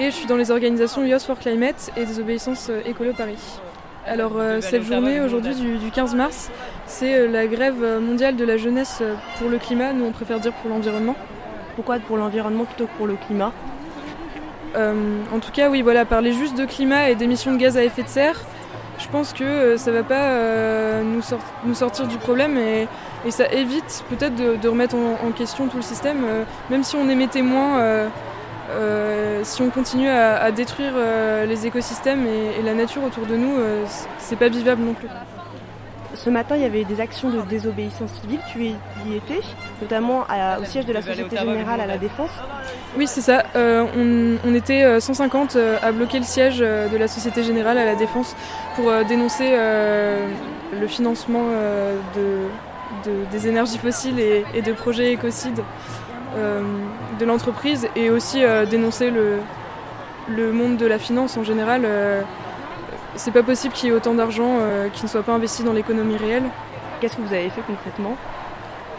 [0.00, 3.36] Et je suis dans les organisations Youth for Climate et Désobéissance euh, Écolo Paris.
[4.06, 6.50] Alors euh, cette journée aujourd'hui du, du 15 mars,
[6.86, 9.02] c'est euh, la grève mondiale de la jeunesse
[9.38, 11.16] pour le climat, nous on préfère dire pour l'environnement.
[11.76, 13.52] Pourquoi pour l'environnement plutôt que pour le climat?
[14.74, 14.94] Euh,
[15.34, 18.02] en tout cas, oui, voilà, parler juste de climat et d'émissions de gaz à effet
[18.02, 18.40] de serre,
[18.98, 22.88] je pense que euh, ça va pas euh, nous, sort- nous sortir du problème et,
[23.26, 26.84] et ça évite peut-être de, de remettre en, en question tout le système, euh, même
[26.84, 27.80] si on émettait moins.
[28.70, 33.26] Euh, si on continue à, à détruire euh, les écosystèmes et, et la nature autour
[33.26, 33.84] de nous, euh,
[34.18, 35.08] c'est pas vivable non plus.
[36.14, 38.40] Ce matin, il y avait des actions de désobéissance civile.
[38.52, 39.40] Tu y étais,
[39.80, 42.30] notamment à- au siège de la Société Générale à la Défense.
[42.98, 43.44] Oui, c'est ça.
[43.56, 47.78] Euh, on, on était euh, 150 euh, à bloquer le siège de la Société Générale
[47.78, 48.34] à la Défense
[48.76, 50.26] pour dénoncer euh,
[50.78, 55.60] le financement euh, de, de- des énergies fossiles et, et de projets écocides
[56.36, 59.38] de l'entreprise et aussi euh, dénoncer le,
[60.28, 61.82] le monde de la finance en général.
[61.84, 62.22] Euh,
[63.16, 65.72] c'est pas possible qu'il y ait autant d'argent euh, qui ne soit pas investi dans
[65.72, 66.44] l'économie réelle.
[67.00, 68.16] Qu'est-ce que vous avez fait concrètement?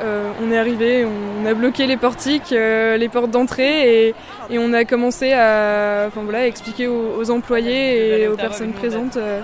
[0.01, 4.15] Euh, on est arrivé, on a bloqué les portiques, euh, les portes d'entrée et,
[4.49, 8.73] et on a commencé à, enfin voilà, à expliquer aux, aux employés et aux personnes
[8.73, 9.41] présentes euh,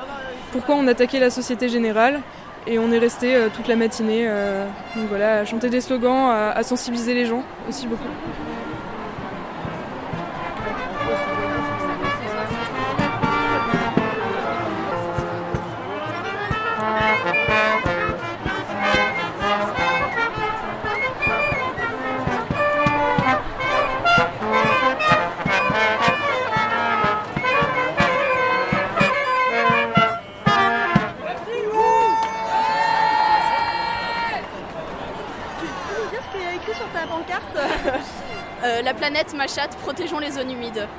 [0.52, 2.22] pourquoi on attaquait la Société Générale.
[2.70, 4.68] Et on est resté euh, toute la matinée, euh,
[5.22, 8.04] à chanter des slogans, à sensibiliser les gens aussi beaucoup.
[38.88, 40.88] La planète, ma chatte, protégeons les zones humides.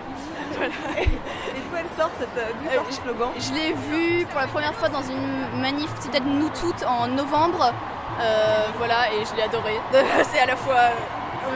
[0.59, 0.75] Voilà.
[1.01, 4.89] Et d'où elle sort cette sort ce slogan Je l'ai vu pour la première fois
[4.89, 7.73] dans une manif, peut-être nous toutes en novembre.
[8.21, 9.75] Euh, voilà, et je l'ai adoré.
[10.31, 11.49] c'est à la fois euh,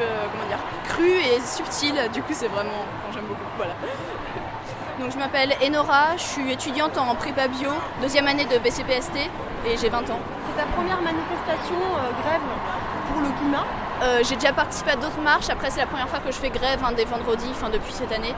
[0.00, 1.94] euh, comment dire, cru et subtil.
[2.12, 3.50] Du coup, c'est vraiment, enfin, j'aime beaucoup.
[3.56, 3.74] Voilà.
[5.00, 7.70] Donc, je m'appelle Enora, je suis étudiante en prépa bio,
[8.00, 9.16] deuxième année de BCPST,
[9.66, 10.20] et j'ai 20 ans.
[10.46, 12.46] C'est ta première manifestation euh, grève
[13.08, 13.66] pour le climat
[14.02, 15.48] Euh, j'ai déjà participé à d'autres marches.
[15.50, 18.12] Après, c'est la première fois que je fais grève un des vendredis, enfin depuis cette
[18.12, 18.34] année,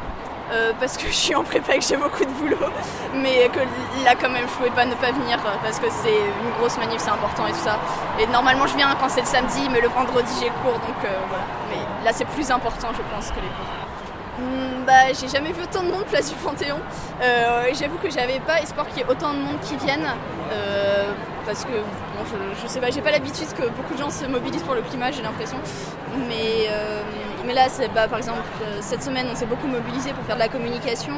[0.52, 2.70] Euh, parce que je suis en prépa et que j'ai beaucoup de boulot.
[3.14, 3.58] Mais que
[4.04, 6.78] là, quand même, je pouvais pas ne pas venir euh, parce que c'est une grosse
[6.78, 7.76] manif, c'est important et tout ça.
[8.20, 11.46] Et normalement, je viens quand c'est le samedi, mais le vendredi, j'ai cours, donc voilà.
[11.68, 13.74] Mais là, c'est plus important, je pense, que les cours.
[14.38, 16.78] Hmm, bah, j'ai jamais vu autant de monde place du Panthéon.
[17.72, 20.06] J'avoue que j'avais pas espoir qu'il y ait autant de monde qui vienne.
[21.46, 24.26] Parce que, bon, je, je sais pas, j'ai pas l'habitude que beaucoup de gens se
[24.26, 25.58] mobilisent pour le climat, j'ai l'impression.
[26.28, 27.02] Mais, euh,
[27.46, 30.34] mais là, c'est, bah, par exemple, euh, cette semaine, on s'est beaucoup mobilisé pour faire
[30.36, 31.14] de la communication.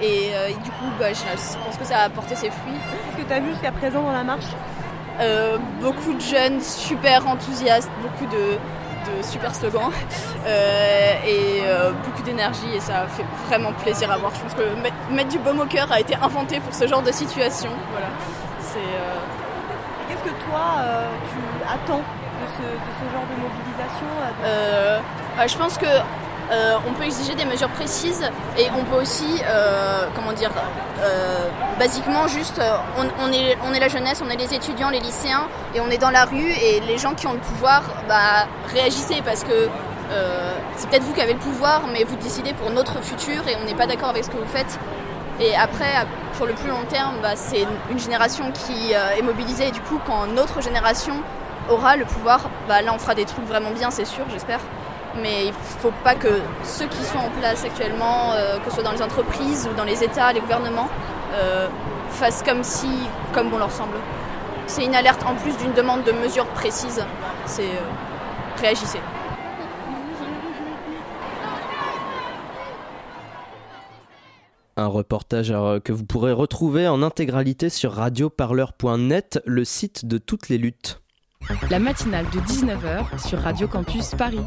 [0.00, 2.72] Et, euh, et du coup, bah, je pense que ça a apporté ses fruits.
[2.72, 4.46] Qu'est-ce que tu as vu jusqu'à présent dans la marche?
[5.20, 8.52] Euh, beaucoup de jeunes super enthousiastes, beaucoup de,
[9.10, 9.90] de super slogans
[10.46, 14.32] euh, et euh, beaucoup d'énergie et ça fait vraiment plaisir à voir.
[14.36, 17.02] Je pense que mettre, mettre du baume au cœur a été inventé pour ce genre
[17.02, 17.70] de situation.
[17.90, 18.06] Voilà.
[20.48, 21.40] Toi euh, tu
[21.72, 24.06] attends de ce, genre de mobilisation
[24.44, 24.98] euh,
[25.38, 25.86] Euh, je pense que
[26.86, 28.24] on peut exiger des mesures précises
[28.56, 29.42] et on peut aussi,
[30.14, 30.50] comment dire,
[31.78, 32.60] basiquement juste,
[32.96, 35.98] on, est, on est la jeunesse, on est les étudiants, les lycéens et on est
[35.98, 39.68] dans la rue et les gens qui ont le pouvoir, bah, réagissez parce que
[40.76, 43.66] c'est peut-être vous qui avez le pouvoir, mais vous décidez pour notre futur et on
[43.66, 44.78] n'est pas d'accord avec ce que vous faites.
[45.40, 49.68] Et après, sur le plus long terme, bah, c'est une génération qui euh, est mobilisée
[49.68, 51.14] et du coup, quand notre génération
[51.70, 54.60] aura le pouvoir, bah, là on fera des trucs vraiment bien, c'est sûr, j'espère.
[55.22, 56.28] Mais il faut pas que
[56.64, 59.84] ceux qui sont en place actuellement, euh, que ce soit dans les entreprises ou dans
[59.84, 60.88] les États, les gouvernements,
[61.34, 61.68] euh,
[62.10, 62.90] fassent comme si,
[63.32, 63.96] comme bon leur semble.
[64.66, 67.04] C'est une alerte en plus d'une demande de mesures précises.
[67.46, 67.70] C'est
[68.60, 69.00] réagissez.
[74.78, 80.48] Un reportage euh, que vous pourrez retrouver en intégralité sur radioparleur.net, le site de toutes
[80.48, 81.02] les luttes.
[81.68, 84.38] La matinale de 19h sur Radio Campus Paris.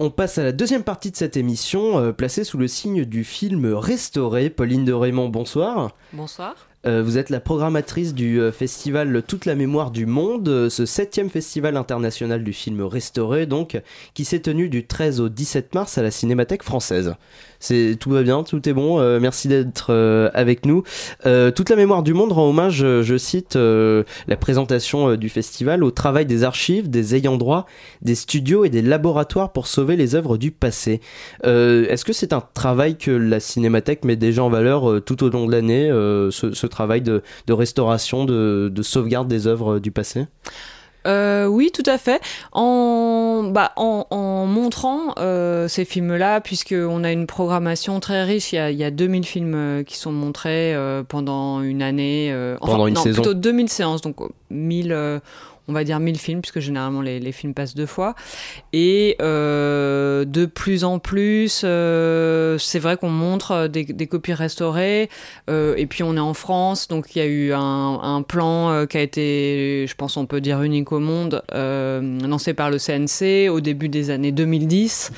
[0.00, 3.24] On passe à la deuxième partie de cette émission, euh, placée sous le signe du
[3.24, 4.50] film Restauré.
[4.50, 5.92] Pauline de Raymond, bonsoir.
[6.12, 6.54] Bonsoir.
[6.86, 10.84] Euh, vous êtes la programmatrice du euh, festival Toute la mémoire du monde, euh, ce
[10.84, 13.80] septième festival international du film restauré, donc,
[14.12, 17.14] qui s'est tenu du 13 au 17 mars à la Cinémathèque française.
[17.58, 18.98] C'est tout va bien, tout est bon.
[19.20, 19.90] merci d'être
[20.34, 20.82] avec nous.
[21.22, 26.26] Toute la mémoire du monde rend hommage, je cite, la présentation du festival au travail
[26.26, 27.64] des archives, des ayants droit,
[28.02, 31.00] des studios et des laboratoires pour sauver les œuvres du passé.
[31.42, 35.46] Est-ce que c'est un travail que la Cinémathèque met déjà en valeur tout au long
[35.46, 40.26] de l'année, ce, ce travail de, de restauration, de, de sauvegarde des œuvres du passé?
[41.06, 42.20] Euh, oui, tout à fait.
[42.52, 48.56] En, bah, en, en montrant euh, ces films-là, puisqu'on a une programmation très riche, il
[48.56, 52.30] y a, il y a 2000 films euh, qui sont montrés euh, pendant une année.
[52.32, 53.20] euh, enfin, Pendant une non, saison.
[53.22, 54.16] plutôt 2000 séances, donc
[54.50, 55.20] 1000...
[55.68, 58.14] euh, on va dire 1000 films, puisque généralement les, les films passent deux fois.
[58.72, 65.08] Et euh, de plus en plus, euh, c'est vrai qu'on montre des, des copies restaurées.
[65.50, 67.58] euh, et puis on est en France, donc il y a eu un,
[68.02, 72.18] un plan euh, qui a été, je pense on peut dire unique au monde, euh,
[72.26, 75.12] lancé par le CNC au début des années 2010.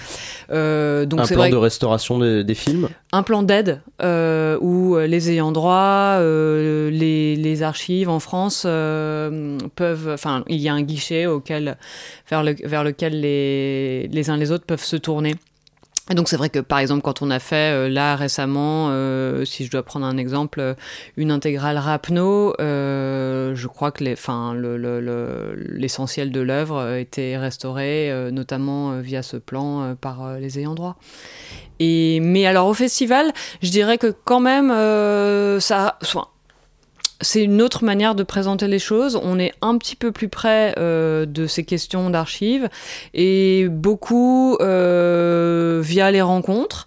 [0.51, 2.89] Euh, donc Un plan vrai de restauration des, des films?
[3.17, 10.11] Un plan d'aide euh, où euh, les ayants droit, euh, les, archives en France peuvent,
[10.13, 12.43] enfin, il y a un guichet vers
[12.85, 15.35] lequel les, les uns les autres peuvent se tourner.
[16.09, 19.45] Et donc c'est vrai que par exemple quand on a fait euh, là récemment, euh,
[19.45, 20.75] si je dois prendre un exemple, euh,
[21.17, 26.77] une intégrale Rapno, euh, je crois que les, enfin, le- le- le- l'essentiel de l'œuvre
[26.77, 30.97] euh, était restauré, notamment via ce plan par les ayants droit.
[31.81, 34.71] Et mais alors au festival, je dirais que quand même
[35.61, 36.31] ça, soit,
[37.21, 39.19] c'est une autre manière de présenter les choses.
[39.23, 42.69] On est un petit peu plus près euh, de ces questions d'archives
[43.15, 46.87] et beaucoup euh, via les rencontres,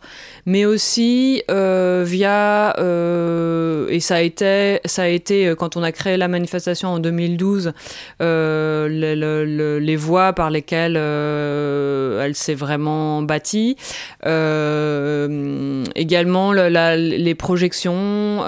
[0.52, 5.84] mais aussi euh, via euh, et ça a été ça a été euh, quand on
[5.84, 7.72] a créé la manifestation en 2012
[8.22, 13.76] euh, le- le- le- les voies par lesquelles euh, elle s'est vraiment bâtie.
[15.96, 18.42] Également le- la- les projections.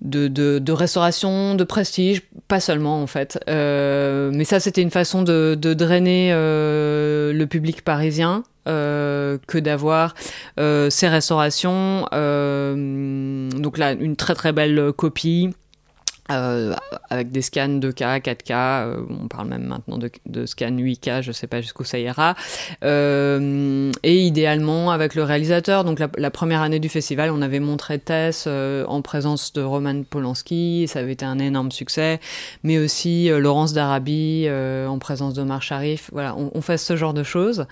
[0.00, 3.38] De, restauration, de prestige, pas seulement en fait.
[3.48, 8.42] Euh, mais ça, c'était une façon de, de drainer euh, le public parisien.
[8.68, 10.14] euh, que d'avoir
[10.58, 12.00] euh, ces restaurations.
[12.10, 15.50] donc là, une très très belle copie.
[16.30, 16.74] Euh,
[17.10, 21.32] avec des scans 2K, 4K, euh, on parle même maintenant de, de scan 8K, je
[21.32, 22.34] sais pas jusqu'où ça ira,
[22.84, 25.84] euh, et idéalement avec le réalisateur.
[25.84, 29.62] Donc la, la première année du festival, on avait montré Tess euh, en présence de
[29.62, 32.20] Roman Polanski, ça avait été un énorme succès,
[32.62, 36.10] mais aussi euh, Laurence d'Arabie euh, en présence d'Omar Sharif.
[36.12, 37.66] Voilà, on, on fait ce genre de choses.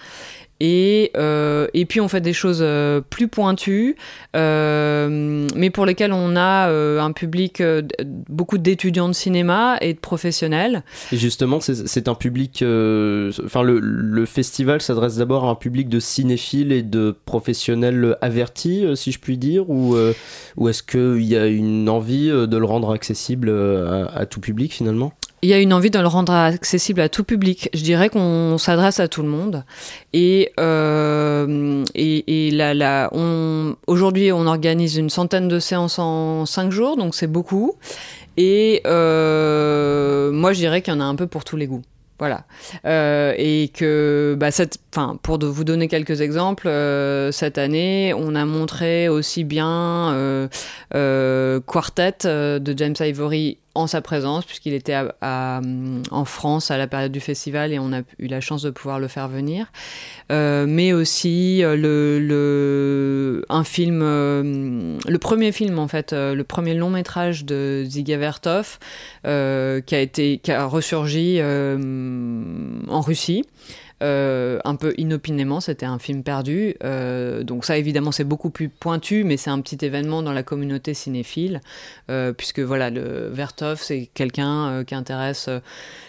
[0.60, 3.96] Et, euh, et puis on fait des choses euh, plus pointues,
[4.36, 7.62] euh, mais pour lesquelles on a un public,
[8.28, 10.82] beaucoup d'étudiants de cinéma et de professionnels.
[11.12, 12.62] Et justement, c'est un public.
[12.62, 19.12] Enfin, le, festival s'adresse d'abord à un public de cinéphiles et de professionnels avertis, si
[19.12, 19.96] je puis dire, ou,
[20.56, 23.50] ou est-ce qu'il y a une envie de le rendre accessible
[24.14, 25.12] à tout public finalement?
[25.44, 27.68] Il y a une envie de le rendre accessible à tout public.
[27.74, 29.62] Je dirais qu'on s'adresse à tout le monde.
[30.14, 36.46] Et, euh, et, et là, là, on, aujourd'hui, on organise une centaine de séances en
[36.46, 37.74] cinq jours, donc c'est beaucoup.
[38.38, 41.82] Et euh, moi, je dirais qu'il y en a un peu pour tous les goûts.
[42.18, 42.44] Voilà.
[42.86, 44.50] Euh, et que, bah,
[45.22, 52.18] pour vous donner quelques exemples, euh, cette année, on a montré aussi bien euh, Quartet
[52.24, 57.72] de James Ivory en sa présence, puisqu'il était en France à la période du festival
[57.72, 59.72] et on a eu la chance de pouvoir le faire venir.
[60.30, 67.82] Mais aussi le, un film, le premier film en fait, le premier long métrage de
[67.84, 68.78] Ziga Vertov,
[69.26, 71.40] euh, qui qui a ressurgi
[72.88, 73.44] en Russie.
[74.02, 76.74] Euh, un peu inopinément, c'était un film perdu.
[76.82, 80.42] Euh, donc ça, évidemment, c'est beaucoup plus pointu, mais c'est un petit événement dans la
[80.42, 81.60] communauté cinéphile,
[82.10, 85.60] euh, puisque voilà, le Vertov, c'est quelqu'un euh, qui intéresse euh,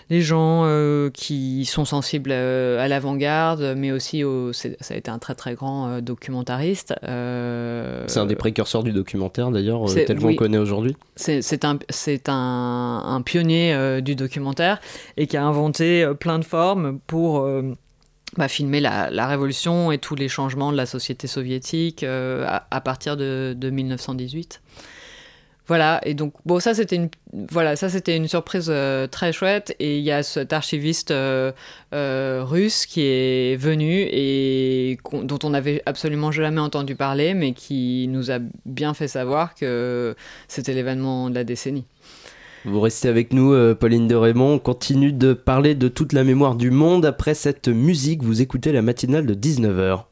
[0.10, 5.10] les gens euh, qui sont sensibles euh, à l'avant-garde, mais aussi au, ça a été
[5.10, 6.94] un très très grand euh, documentariste.
[7.04, 10.34] Euh, C'est un des précurseurs du documentaire d'ailleurs, tel qu'on oui.
[10.34, 10.96] le connaît aujourd'hui.
[11.16, 14.80] c'est un, c'est un, un pionnier du documentaire
[15.18, 17.48] et qui a inventé plein de formes pour,
[18.38, 22.82] bah, filmer la, la, révolution et tous les changements de la société soviétique à, à,
[22.82, 24.62] partir de, de 1918.
[25.68, 27.74] Voilà, et donc, bon, ça c'était une, voilà,
[28.08, 29.76] une surprise euh, très chouette.
[29.80, 31.52] Et il y a cet archiviste euh,
[31.94, 38.08] euh, russe qui est venu et dont on n'avait absolument jamais entendu parler, mais qui
[38.10, 40.16] nous a bien fait savoir que
[40.48, 41.86] c'était l'événement de la décennie.
[42.66, 44.54] Vous restez avec nous, Pauline de Raymond.
[44.54, 47.06] On continue de parler de toute la mémoire du monde.
[47.06, 50.06] Après cette musique, vous écoutez la matinale de 19h.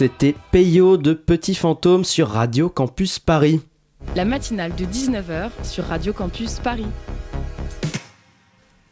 [0.00, 3.60] C'était Peyo de Petit Fantôme sur Radio Campus Paris.
[4.16, 6.86] La matinale de 19h sur Radio Campus Paris.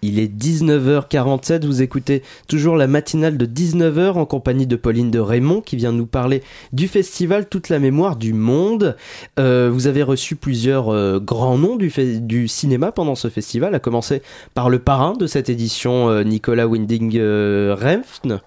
[0.02, 5.18] Il est 19h47, vous écoutez toujours la matinale de 19h en compagnie de Pauline de
[5.18, 6.42] Raymond qui vient nous parler
[6.74, 8.94] du festival Toute la mémoire du monde.
[9.40, 11.90] Euh, vous avez reçu plusieurs euh, grands noms du,
[12.20, 14.20] du, cinéma pendant ce festival, à commencer
[14.52, 18.40] par le parrain de cette édition, euh, Nicolas Winding Refn.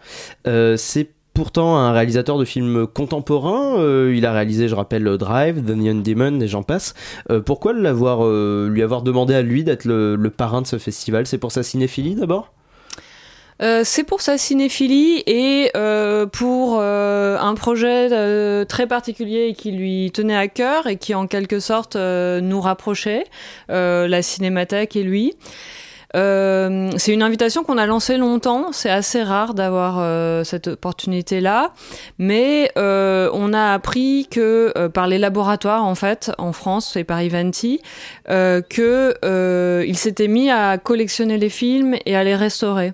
[0.77, 1.09] C'est
[1.41, 3.79] pourtant un réalisateur de films contemporains.
[3.79, 6.93] Euh, il a réalisé, je rappelle, Drive, The Neon Demon et j'en passe.
[7.31, 11.25] Euh, pourquoi l'avoir, euh, lui avoir demandé à lui d'être le, parrain de ce festival?
[11.25, 12.53] C'est pour sa cinéphilie d'abord?
[13.83, 15.71] C'est pour sa cinéphilie et
[16.31, 21.95] pour un projet très particulier qui lui tenait à cœur et qui en quelque sorte
[21.95, 23.23] nous rapprochait,
[23.67, 25.35] la cinémathèque et lui.
[26.15, 28.71] Euh, c'est une invitation qu'on a lancée longtemps.
[28.71, 31.73] C'est assez rare d'avoir euh, cette opportunité-là,
[32.17, 37.03] mais euh, on a appris que euh, par les laboratoires en fait en France et
[37.03, 37.81] par Ivanti,
[38.27, 42.91] que il s'était mis à collectionner les films et à les restaurer.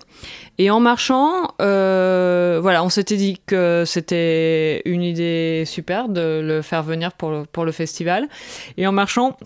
[0.58, 6.82] Et en marchant, voilà, on s'était dit que c'était une idée super de le faire
[6.82, 8.28] venir pour le, pour le festival.
[8.76, 9.36] Et en marchant,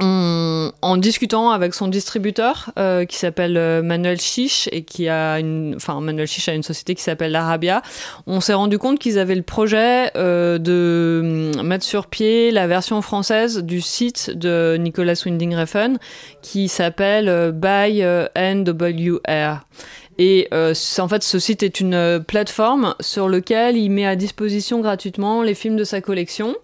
[0.00, 5.74] en discutant avec son distributeur euh, qui s'appelle euh, Manuel Chiche et qui a une,
[5.76, 7.82] enfin Manuel Chiche a une société qui s'appelle l'Arabia,
[8.26, 12.66] on s'est rendu compte qu'ils avaient le projet euh, de hum, mettre sur pied la
[12.66, 15.98] version française du site de Nicolas Winding Refn
[16.42, 18.02] qui s'appelle By
[18.36, 19.60] NWR.
[20.18, 24.80] Et euh, en fait, ce site est une plateforme sur lequel il met à disposition
[24.80, 26.54] gratuitement les films de sa collection.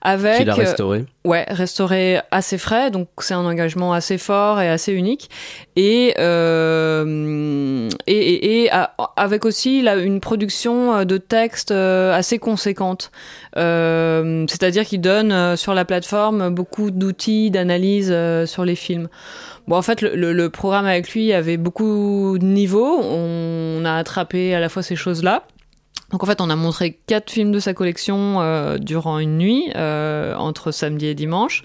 [0.00, 0.98] Avec, Qu'il a restauré.
[0.98, 5.28] Euh, ouais, restauré assez frais, donc c'est un engagement assez fort et assez unique.
[5.74, 8.70] Et, euh, et, et, et
[9.16, 13.10] avec aussi là, une production de textes euh, assez conséquente.
[13.56, 18.14] Euh, c'est-à-dire qu'il donne sur la plateforme beaucoup d'outils d'analyse
[18.46, 19.08] sur les films.
[19.68, 23.00] Bon, en fait, le, programme avec lui avait beaucoup de niveaux.
[23.02, 25.44] On a attrapé à la fois ces choses-là.
[26.10, 29.70] Donc en fait, on a montré quatre films de sa collection euh, durant une nuit,
[29.76, 31.64] euh, entre samedi et dimanche.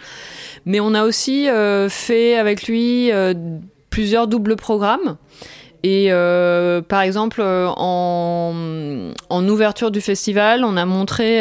[0.66, 3.10] Mais on a aussi euh, fait avec lui
[3.90, 5.16] plusieurs doubles programmes.
[5.84, 6.10] Et
[6.90, 8.54] par exemple, en,
[9.32, 11.40] ouverture du festival, on a montré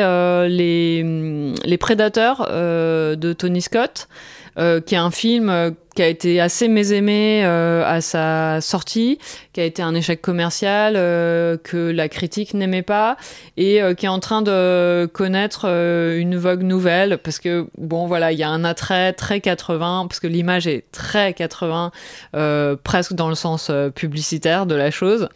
[0.49, 4.09] les, les Prédateurs de Tony Scott,
[4.57, 9.19] qui est un film qui a été assez mésaimé euh, à sa sortie,
[9.53, 13.17] qui a été un échec commercial, euh, que la critique n'aimait pas,
[13.57, 18.33] et euh, qui est en train de connaître une vogue nouvelle, parce que, bon, voilà,
[18.33, 21.93] il y a un attrait très 80, parce que l'image est très 80,
[22.35, 25.29] euh, presque dans le sens publicitaire de la chose.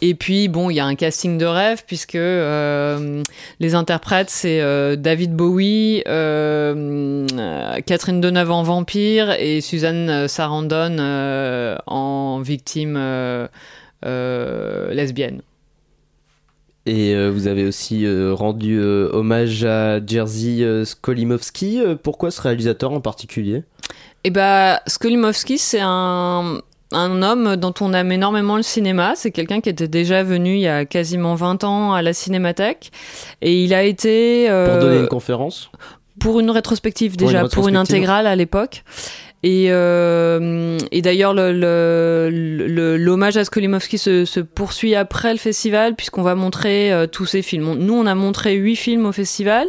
[0.00, 4.60] Et puis, bon, il y a un casting de rêve, puisque les interprètes, c'est
[4.96, 6.02] David Bowie,
[7.86, 13.48] Catherine Deneuve en vampire, et Suzanne euh, Sarandon euh, en victime euh,
[14.92, 15.42] lesbienne.
[16.86, 21.82] Et vous avez aussi rendu hommage à Jerzy Skolimowski.
[22.02, 23.62] pourquoi ce réalisateur en particulier?
[24.24, 29.12] Eh ben, Skolimowski, c'est un, un homme dont on aime énormément le cinéma.
[29.16, 32.90] C'est quelqu'un qui était déjà venu il y a quasiment 20 ans à la Cinémathèque.
[33.42, 34.46] Et il a été...
[34.46, 35.70] Pour donner une conférence?
[36.18, 37.60] Pour une rétrospective déjà, pour une, rétrospective.
[37.60, 38.82] pour une intégrale à l'époque.
[39.44, 45.94] Et, euh, et d'ailleurs, l'hommage le, le, à Skolimowski se, se, poursuit après le festival,
[45.94, 47.74] puisqu'on va montrer euh, tous ces films.
[47.74, 49.68] Nous, on a montré huit films au festival,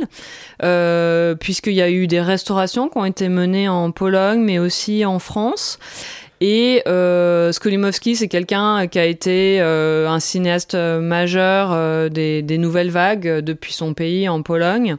[0.64, 5.06] euh, puisqu'il y a eu des restaurations qui ont été menées en Pologne, mais aussi
[5.06, 5.78] en France.
[6.42, 12.58] Et euh, Skolimowski, c'est quelqu'un qui a été euh, un cinéaste majeur euh, des, des,
[12.58, 14.98] nouvelles vagues depuis son pays en Pologne.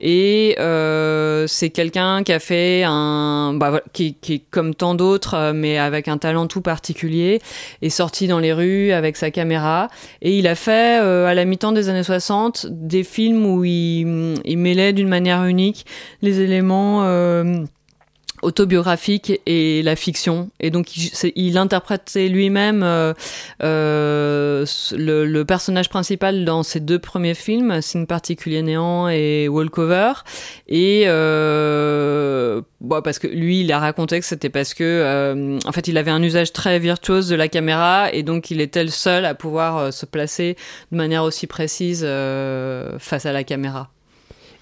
[0.00, 5.52] Et euh, c'est quelqu'un qui a fait un, bah, qui, qui comme tant d'autres, euh,
[5.52, 7.40] mais avec un talent tout particulier,
[7.82, 9.88] est sorti dans les rues avec sa caméra.
[10.22, 14.34] Et il a fait, euh, à la mi-temps des années 60, des films où il,
[14.44, 15.84] il mêlait d'une manière unique
[16.22, 17.64] les éléments euh,
[18.42, 20.50] autobiographique et la fiction.
[20.60, 23.14] Et donc il, il interprétait lui-même euh,
[23.62, 30.12] euh, le, le, personnage principal dans ses deux premiers films Signe particulier néant et Walkover.
[30.68, 35.72] Et euh, bon, parce que lui il a raconté que c'était parce que euh, en
[35.72, 38.90] fait il avait un usage très virtuose de la caméra et donc il était le
[38.90, 40.56] seul à pouvoir euh, se placer
[40.92, 42.02] de manière aussi précise
[42.98, 43.90] face à la caméra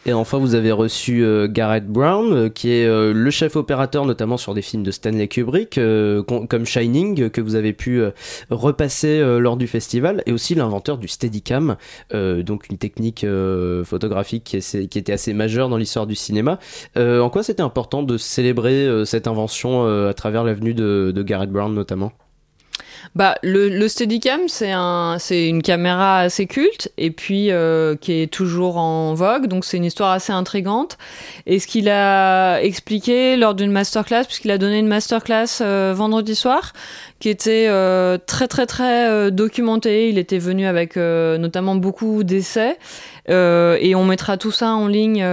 [0.06, 4.04] et enfin, vous avez reçu euh, Garrett Brown, euh, qui est euh, le chef opérateur
[4.04, 8.02] notamment sur des films de Stanley Kubrick, euh, comme Shining, que vous avez pu
[8.50, 11.76] repasser lors du festival, et aussi l'inventeur du Steadicam,
[12.12, 13.26] donc une technique
[13.84, 16.58] photographique qui, était assez majeure dans l'histoire du cinéma.
[16.96, 21.74] en quoi c'était important de célébrer cette invention à travers l'avenue de, de Garrett Brown
[21.74, 22.12] notamment?
[23.14, 28.20] Bah, le, le Steadicam, c'est un, c'est une caméra assez culte et puis euh, qui
[28.20, 29.46] est toujours en vogue.
[29.46, 30.98] Donc c'est une histoire assez intrigante.
[31.46, 36.34] Et ce qu'il a expliqué lors d'une masterclass, puisqu'il a donné une masterclass euh, vendredi
[36.34, 36.74] soir,
[37.18, 40.10] qui était euh, très très très documentée.
[40.10, 42.76] Il était venu avec notamment beaucoup d'essais.
[43.28, 45.26] et on mettra tout ça en ligne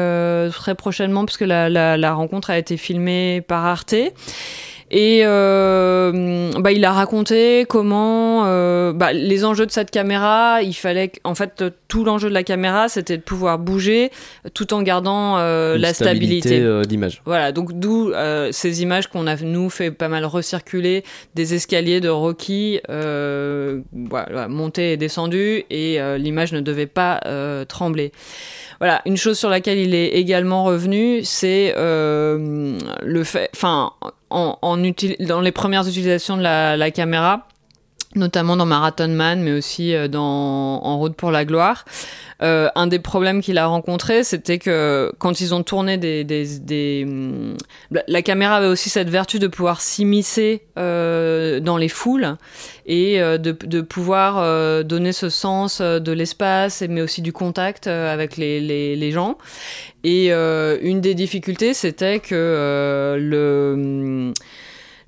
[0.51, 3.95] très prochainement puisque la rencontre a été filmée par Arte.
[4.95, 10.75] Et euh, bah, il a raconté comment euh, bah, les enjeux de cette caméra, il
[10.75, 14.11] fallait en fait tout l'enjeu de la caméra, c'était de pouvoir bouger
[14.53, 17.23] tout en gardant euh, la stabilité, stabilité euh, d'image.
[17.25, 21.99] Voilà, donc d'où euh, ces images qu'on a nous fait pas mal recirculer des escaliers
[21.99, 27.19] de Rocky, euh, voilà, monté et descendu, et l'image ne devait pas
[27.67, 28.11] trembler.
[28.79, 33.93] Voilà, une chose sur laquelle il est également revenu, c'est euh, le fait, enfin,
[34.33, 34.77] en, en
[35.19, 37.47] dans les premières utilisations de la, la caméra,
[38.15, 40.23] notamment dans Marathon Man, mais aussi euh, dans
[40.83, 41.85] En route pour la gloire.
[42.41, 46.59] Euh, un des problèmes qu'il a rencontré, c'était que quand ils ont tourné des, des,
[46.59, 47.07] des,
[47.89, 52.35] la caméra avait aussi cette vertu de pouvoir s'immiscer euh, dans les foules
[52.85, 58.59] et de, de pouvoir donner ce sens de l'espace, mais aussi du contact avec les,
[58.59, 59.37] les, les gens.
[60.03, 64.33] Et une des difficultés, c'était que le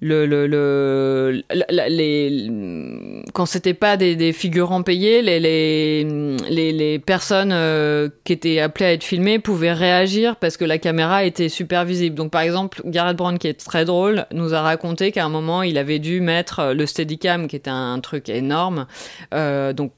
[0.05, 2.49] le, le, le les,
[3.33, 6.03] quand c'était pas des, des, figurants payés, les, les,
[6.49, 10.77] les, les personnes euh, qui étaient appelées à être filmées pouvaient réagir parce que la
[10.77, 12.15] caméra était super visible.
[12.15, 15.63] Donc par exemple, Gareth Brown, qui est très drôle, nous a raconté qu'à un moment,
[15.63, 18.85] il avait dû mettre le Steadicam, qui était un, truc énorme,
[19.33, 19.91] euh, donc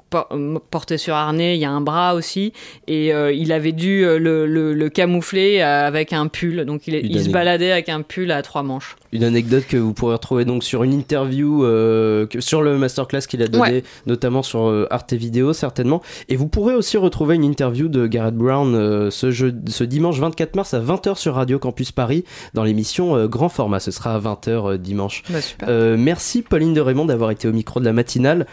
[0.70, 2.54] porté sur harnais, il y a un bras aussi,
[2.88, 6.64] et euh, il avait dû euh, le, le, le, camoufler avec un pull.
[6.64, 8.96] Donc il, il se baladait avec un pull à trois manches.
[9.12, 13.42] Une anecdote que vous pourrez retrouver donc sur une interview euh, sur le masterclass qu'il
[13.42, 13.84] a donné, Ouais.
[14.06, 16.02] notamment sur euh, Arte Vidéo certainement.
[16.30, 20.20] Et vous pourrez aussi retrouver une interview de Garrett Brown euh, ce, jeu, ce dimanche
[20.20, 23.80] 24 mars à 20h sur Radio Campus Paris dans l'émission euh, Grand Format.
[23.80, 25.24] Ce sera à 20h dimanche.
[25.30, 25.68] Bah, super.
[25.98, 28.46] Merci Pauline de Raymond d'avoir été au micro de la matinale.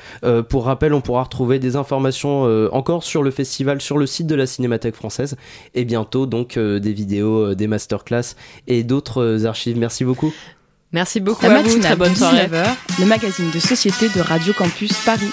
[0.48, 2.42] Pour rappel, on pourra retrouver des informations
[2.72, 5.36] encore sur le festival sur le site de la Cinémathèque française
[5.74, 8.34] et bientôt donc des vidéos, des masterclass
[8.66, 9.78] et d'autres archives.
[9.78, 10.32] Merci beaucoup.
[10.94, 11.80] Merci beaucoup à vous.
[11.80, 12.46] Très bonne soirée.
[12.46, 12.66] 19h,
[13.00, 15.32] le magazine de société de Radio Campus Paris.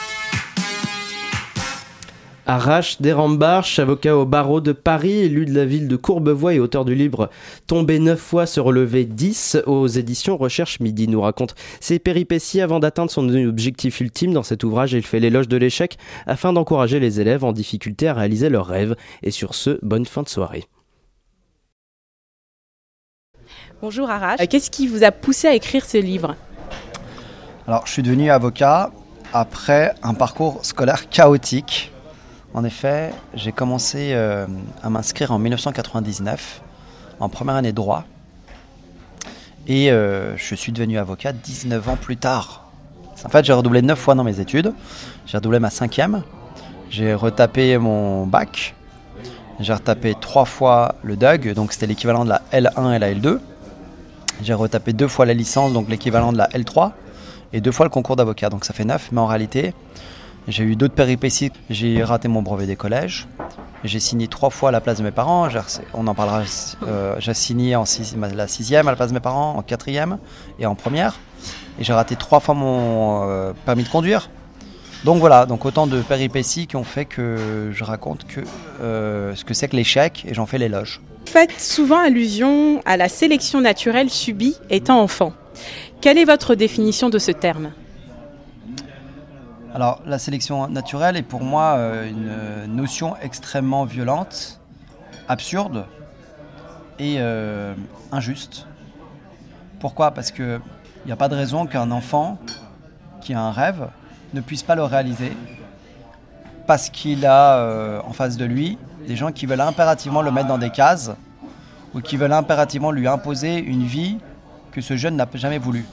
[2.48, 6.84] Arrache Desrambarches, avocat au barreau de Paris, élu de la ville de Courbevoie et auteur
[6.84, 7.30] du livre
[7.68, 12.80] Tomber 9 fois, se relever 10 aux éditions Recherche Midi, nous raconte ses péripéties avant
[12.80, 14.94] d'atteindre son objectif ultime dans cet ouvrage.
[14.94, 18.96] Il fait l'éloge de l'échec afin d'encourager les élèves en difficulté à réaliser leurs rêves.
[19.22, 20.66] Et sur ce, bonne fin de soirée.
[23.82, 24.40] Bonjour Arash.
[24.40, 26.36] Euh, Qu'est-ce qui vous a poussé à écrire ce livre
[27.68, 28.92] Alors, je suis devenu avocat
[29.34, 31.92] après un parcours scolaire chaotique.
[32.54, 34.46] En effet, j'ai commencé euh,
[34.84, 36.62] à m'inscrire en 1999,
[37.20, 38.04] en première année de droit.
[39.66, 42.70] Et euh, je suis devenu avocat 19 ans plus tard.
[43.26, 44.74] En fait, j'ai redoublé 9 fois dans mes études.
[45.26, 46.22] J'ai redoublé ma cinquième.
[46.92, 48.76] J'ai retapé mon bac.
[49.60, 53.40] J'ai retapé trois fois le DUG, donc c'était l'équivalent de la L1 et la L2.
[54.44, 56.92] J'ai retapé deux fois la licence, donc l'équivalent de la L3,
[57.54, 59.10] et deux fois le concours d'avocat, donc ça fait neuf.
[59.12, 59.74] Mais en réalité,
[60.48, 61.52] j'ai eu d'autres péripéties.
[61.70, 63.28] J'ai raté mon brevet des collèges.
[63.84, 65.48] J'ai signé trois fois à la place de mes parents.
[65.94, 66.44] On en parlera.
[66.88, 67.84] euh, j'ai signé en
[68.34, 70.18] la sixième à la place de mes parents, en quatrième
[70.60, 71.20] et en première.
[71.80, 74.30] Et j'ai raté trois fois mon euh, permis de conduire.
[75.04, 78.42] Donc voilà, donc autant de péripéties qui ont fait que je raconte que,
[78.82, 81.02] euh, ce que c'est que l'échec et j'en fais l'éloge.
[81.26, 85.34] Faites souvent allusion à la sélection naturelle subie étant enfant.
[86.02, 87.72] Quelle est votre définition de ce terme?
[89.74, 94.60] Alors, la sélection naturelle est pour moi euh, une notion extrêmement violente,
[95.28, 95.86] absurde
[97.00, 97.74] et euh,
[98.12, 98.68] injuste.
[99.80, 100.12] Pourquoi?
[100.12, 100.60] Parce qu'il
[101.08, 102.38] n'y a pas de raison qu'un enfant
[103.22, 103.88] qui a un rêve
[104.34, 105.34] ne puisse pas le réaliser
[106.68, 108.78] parce qu'il a euh, en face de lui
[109.08, 111.12] des gens qui veulent impérativement le mettre dans des cases
[111.94, 114.18] ou qui veulent impérativement lui imposer une vie
[114.72, 115.86] que ce jeune n'a jamais voulu.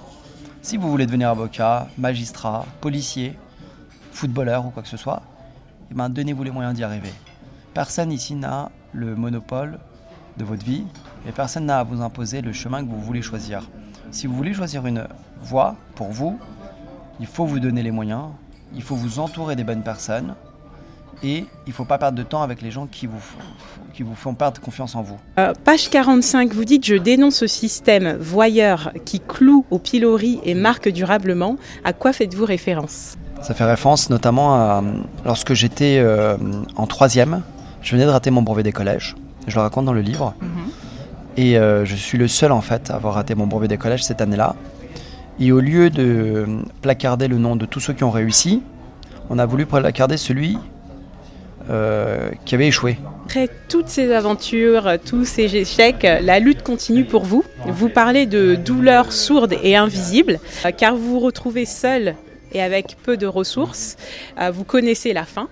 [0.62, 3.36] Si vous voulez devenir avocat, magistrat, policier,
[4.12, 5.22] footballeur ou quoi que ce soit,
[5.90, 7.12] eh ben, donnez-vous les moyens d'y arriver.
[7.74, 9.78] Personne ici n'a le monopole
[10.36, 10.84] de votre vie
[11.26, 13.68] et personne n'a à vous imposer le chemin que vous voulez choisir.
[14.10, 15.06] Si vous voulez choisir une
[15.40, 16.38] voie pour vous,
[17.20, 18.24] il faut vous donner les moyens,
[18.74, 20.34] il faut vous entourer des bonnes personnes
[21.22, 23.38] et il ne faut pas perdre de temps avec les gens qui vous, font-
[23.92, 25.16] qui vous font perdre confiance en vous.
[25.38, 30.54] Euh, Page 45, vous dites Je dénonce ce système voyeur qui cloue au pilori et
[30.54, 31.56] marque durablement.
[31.84, 33.16] À quoi faites-vous référence?
[33.42, 34.82] Ça fait référence notamment à
[35.24, 36.36] lorsque j'étais euh,
[36.76, 37.42] en troisième,
[37.82, 39.16] je venais de rater mon brevet des collèges.
[39.48, 40.34] Je le raconte dans le livre.
[41.36, 44.02] Et euh, je suis le seul en fait à avoir raté mon brevet des collèges
[44.04, 44.54] cette année-là.
[45.40, 46.46] Et au lieu de
[46.82, 48.62] placarder le nom de tous ceux qui ont réussi,
[49.30, 50.58] on a voulu placarder celui
[51.70, 52.98] euh, qui avait échoué.
[53.26, 57.44] Après toutes ces aventures, tous ces échecs, la lutte continue pour vous.
[57.66, 62.16] Vous parlez de douleurs sourdes et invisibles, euh, car vous vous retrouvez seul
[62.52, 63.96] et avec peu de ressources.
[64.40, 65.48] Euh, Vous connaissez la fin.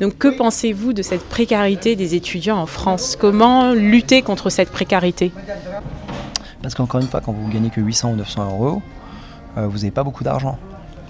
[0.00, 3.16] Donc que pensez-vous de cette précarité des étudiants en France?
[3.18, 5.32] Comment lutter contre cette précarité?
[6.60, 8.82] Parce qu'encore une fois, quand vous gagnez que 800 ou 900 euros,
[9.56, 10.58] euh, vous n'avez pas beaucoup d'argent.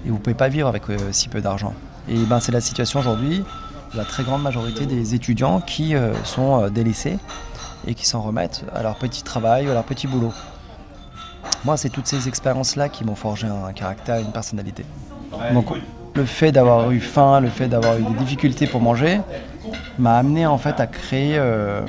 [0.04, 1.74] Et vous ne pouvez pas vivre avec euh, si peu d'argent.
[2.08, 3.44] Et ben, c'est la situation aujourd'hui
[3.92, 7.18] de la très grande majorité des étudiants qui euh, sont délaissés
[7.86, 10.32] et qui s'en remettent à leur petit travail ou à leur petit boulot.
[11.64, 14.84] Moi, c'est toutes ces expériences-là qui m'ont forgé un caractère une personnalité.
[15.52, 15.66] Donc,
[16.14, 19.20] le fait d'avoir eu faim, le fait d'avoir eu des difficultés pour manger,
[19.98, 21.82] m'a amené en fait à créer euh,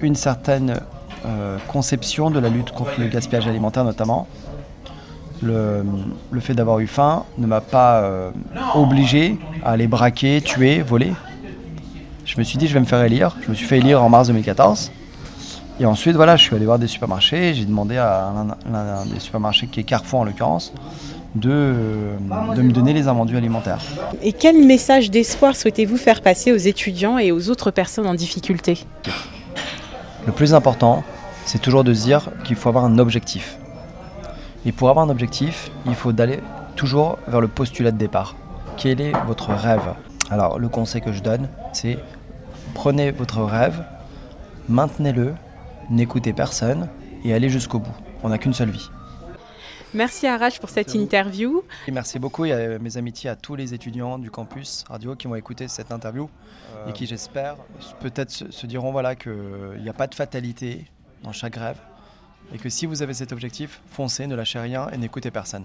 [0.00, 0.80] une certaine
[1.26, 4.26] euh, conception de la lutte contre le gaspillage alimentaire notamment.
[5.42, 5.84] Le,
[6.30, 8.30] le fait d'avoir eu faim ne m'a pas euh,
[8.74, 11.12] obligé à aller braquer, tuer, voler.
[12.24, 13.36] Je me suis dit je vais me faire élire.
[13.42, 14.90] Je me suis fait élire en mars 2014.
[15.80, 17.54] Et ensuite voilà, je suis allé voir des supermarchés.
[17.54, 20.72] J'ai demandé à l'un l'un des supermarchés qui est Carrefour en l'occurrence
[21.34, 22.16] de, euh,
[22.56, 23.78] de me donner les invendus alimentaires.
[24.22, 28.84] Et quel message d'espoir souhaitez-vous faire passer aux étudiants et aux autres personnes en difficulté?
[30.26, 31.04] Le plus important,
[31.44, 33.56] c'est toujours de se dire qu'il faut avoir un objectif.
[34.68, 36.40] Et pour avoir un objectif, il faut d'aller
[36.76, 38.36] toujours vers le postulat de départ.
[38.76, 39.94] Quel est votre rêve?
[40.30, 41.98] Alors, le conseil que je donne, c'est
[42.74, 43.82] prenez votre rêve,
[44.68, 45.32] maintenez-le,
[45.88, 46.90] n'écoutez personne
[47.24, 47.94] et allez jusqu'au bout.
[48.22, 48.90] On n'a qu'une seule vie.
[49.94, 51.62] Merci Arash pour cette interview.
[51.86, 55.28] Et merci beaucoup et euh, mes amitiés à tous les étudiants du campus radio qui
[55.28, 56.28] vont écouter cette interview
[56.86, 57.56] et qui j'espère
[58.00, 60.84] peut-être se, diront voilà qu'il n'y a pas de fatalité
[61.22, 61.78] dans chaque grève
[62.54, 65.64] et que si vous avez cet objectif, foncez, ne lâchez rien et n'écoutez personne.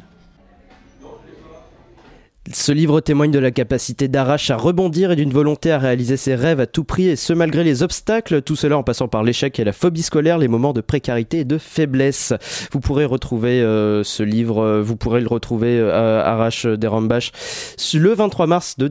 [2.52, 6.36] Ce livre témoigne de la capacité d'Arrache à rebondir et d'une volonté à réaliser ses
[6.36, 9.58] rêves à tout prix, et ce malgré les obstacles, tout cela en passant par l'échec
[9.60, 12.34] et la phobie scolaire, les moments de précarité et de faiblesse.
[12.74, 16.90] Vous pourrez retrouver euh, ce livre, euh, vous pourrez le retrouver euh, Arrache des
[17.94, 18.90] le 23 mars de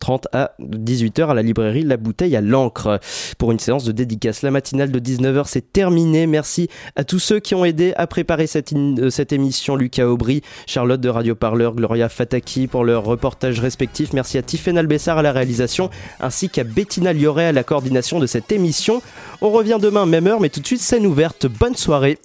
[0.00, 3.00] 10h30 à 18h à la librairie La Bouteille à l'encre
[3.38, 4.42] pour une séance de dédicace.
[4.42, 6.26] La matinale de 19h c'est terminé.
[6.26, 8.74] Merci à tous ceux qui ont aidé à préparer cette,
[9.10, 9.76] cette émission.
[9.76, 14.12] Lucas Aubry, Charlotte de Radio Parleur, Gloria Fataki pour leur reportage respectif.
[14.12, 15.90] Merci à Tiffaine Albessar à la réalisation,
[16.20, 19.02] ainsi qu'à Bettina Lioret à la coordination de cette émission.
[19.40, 21.46] On revient demain, même heure, mais tout de suite, scène ouverte.
[21.46, 22.18] Bonne soirée.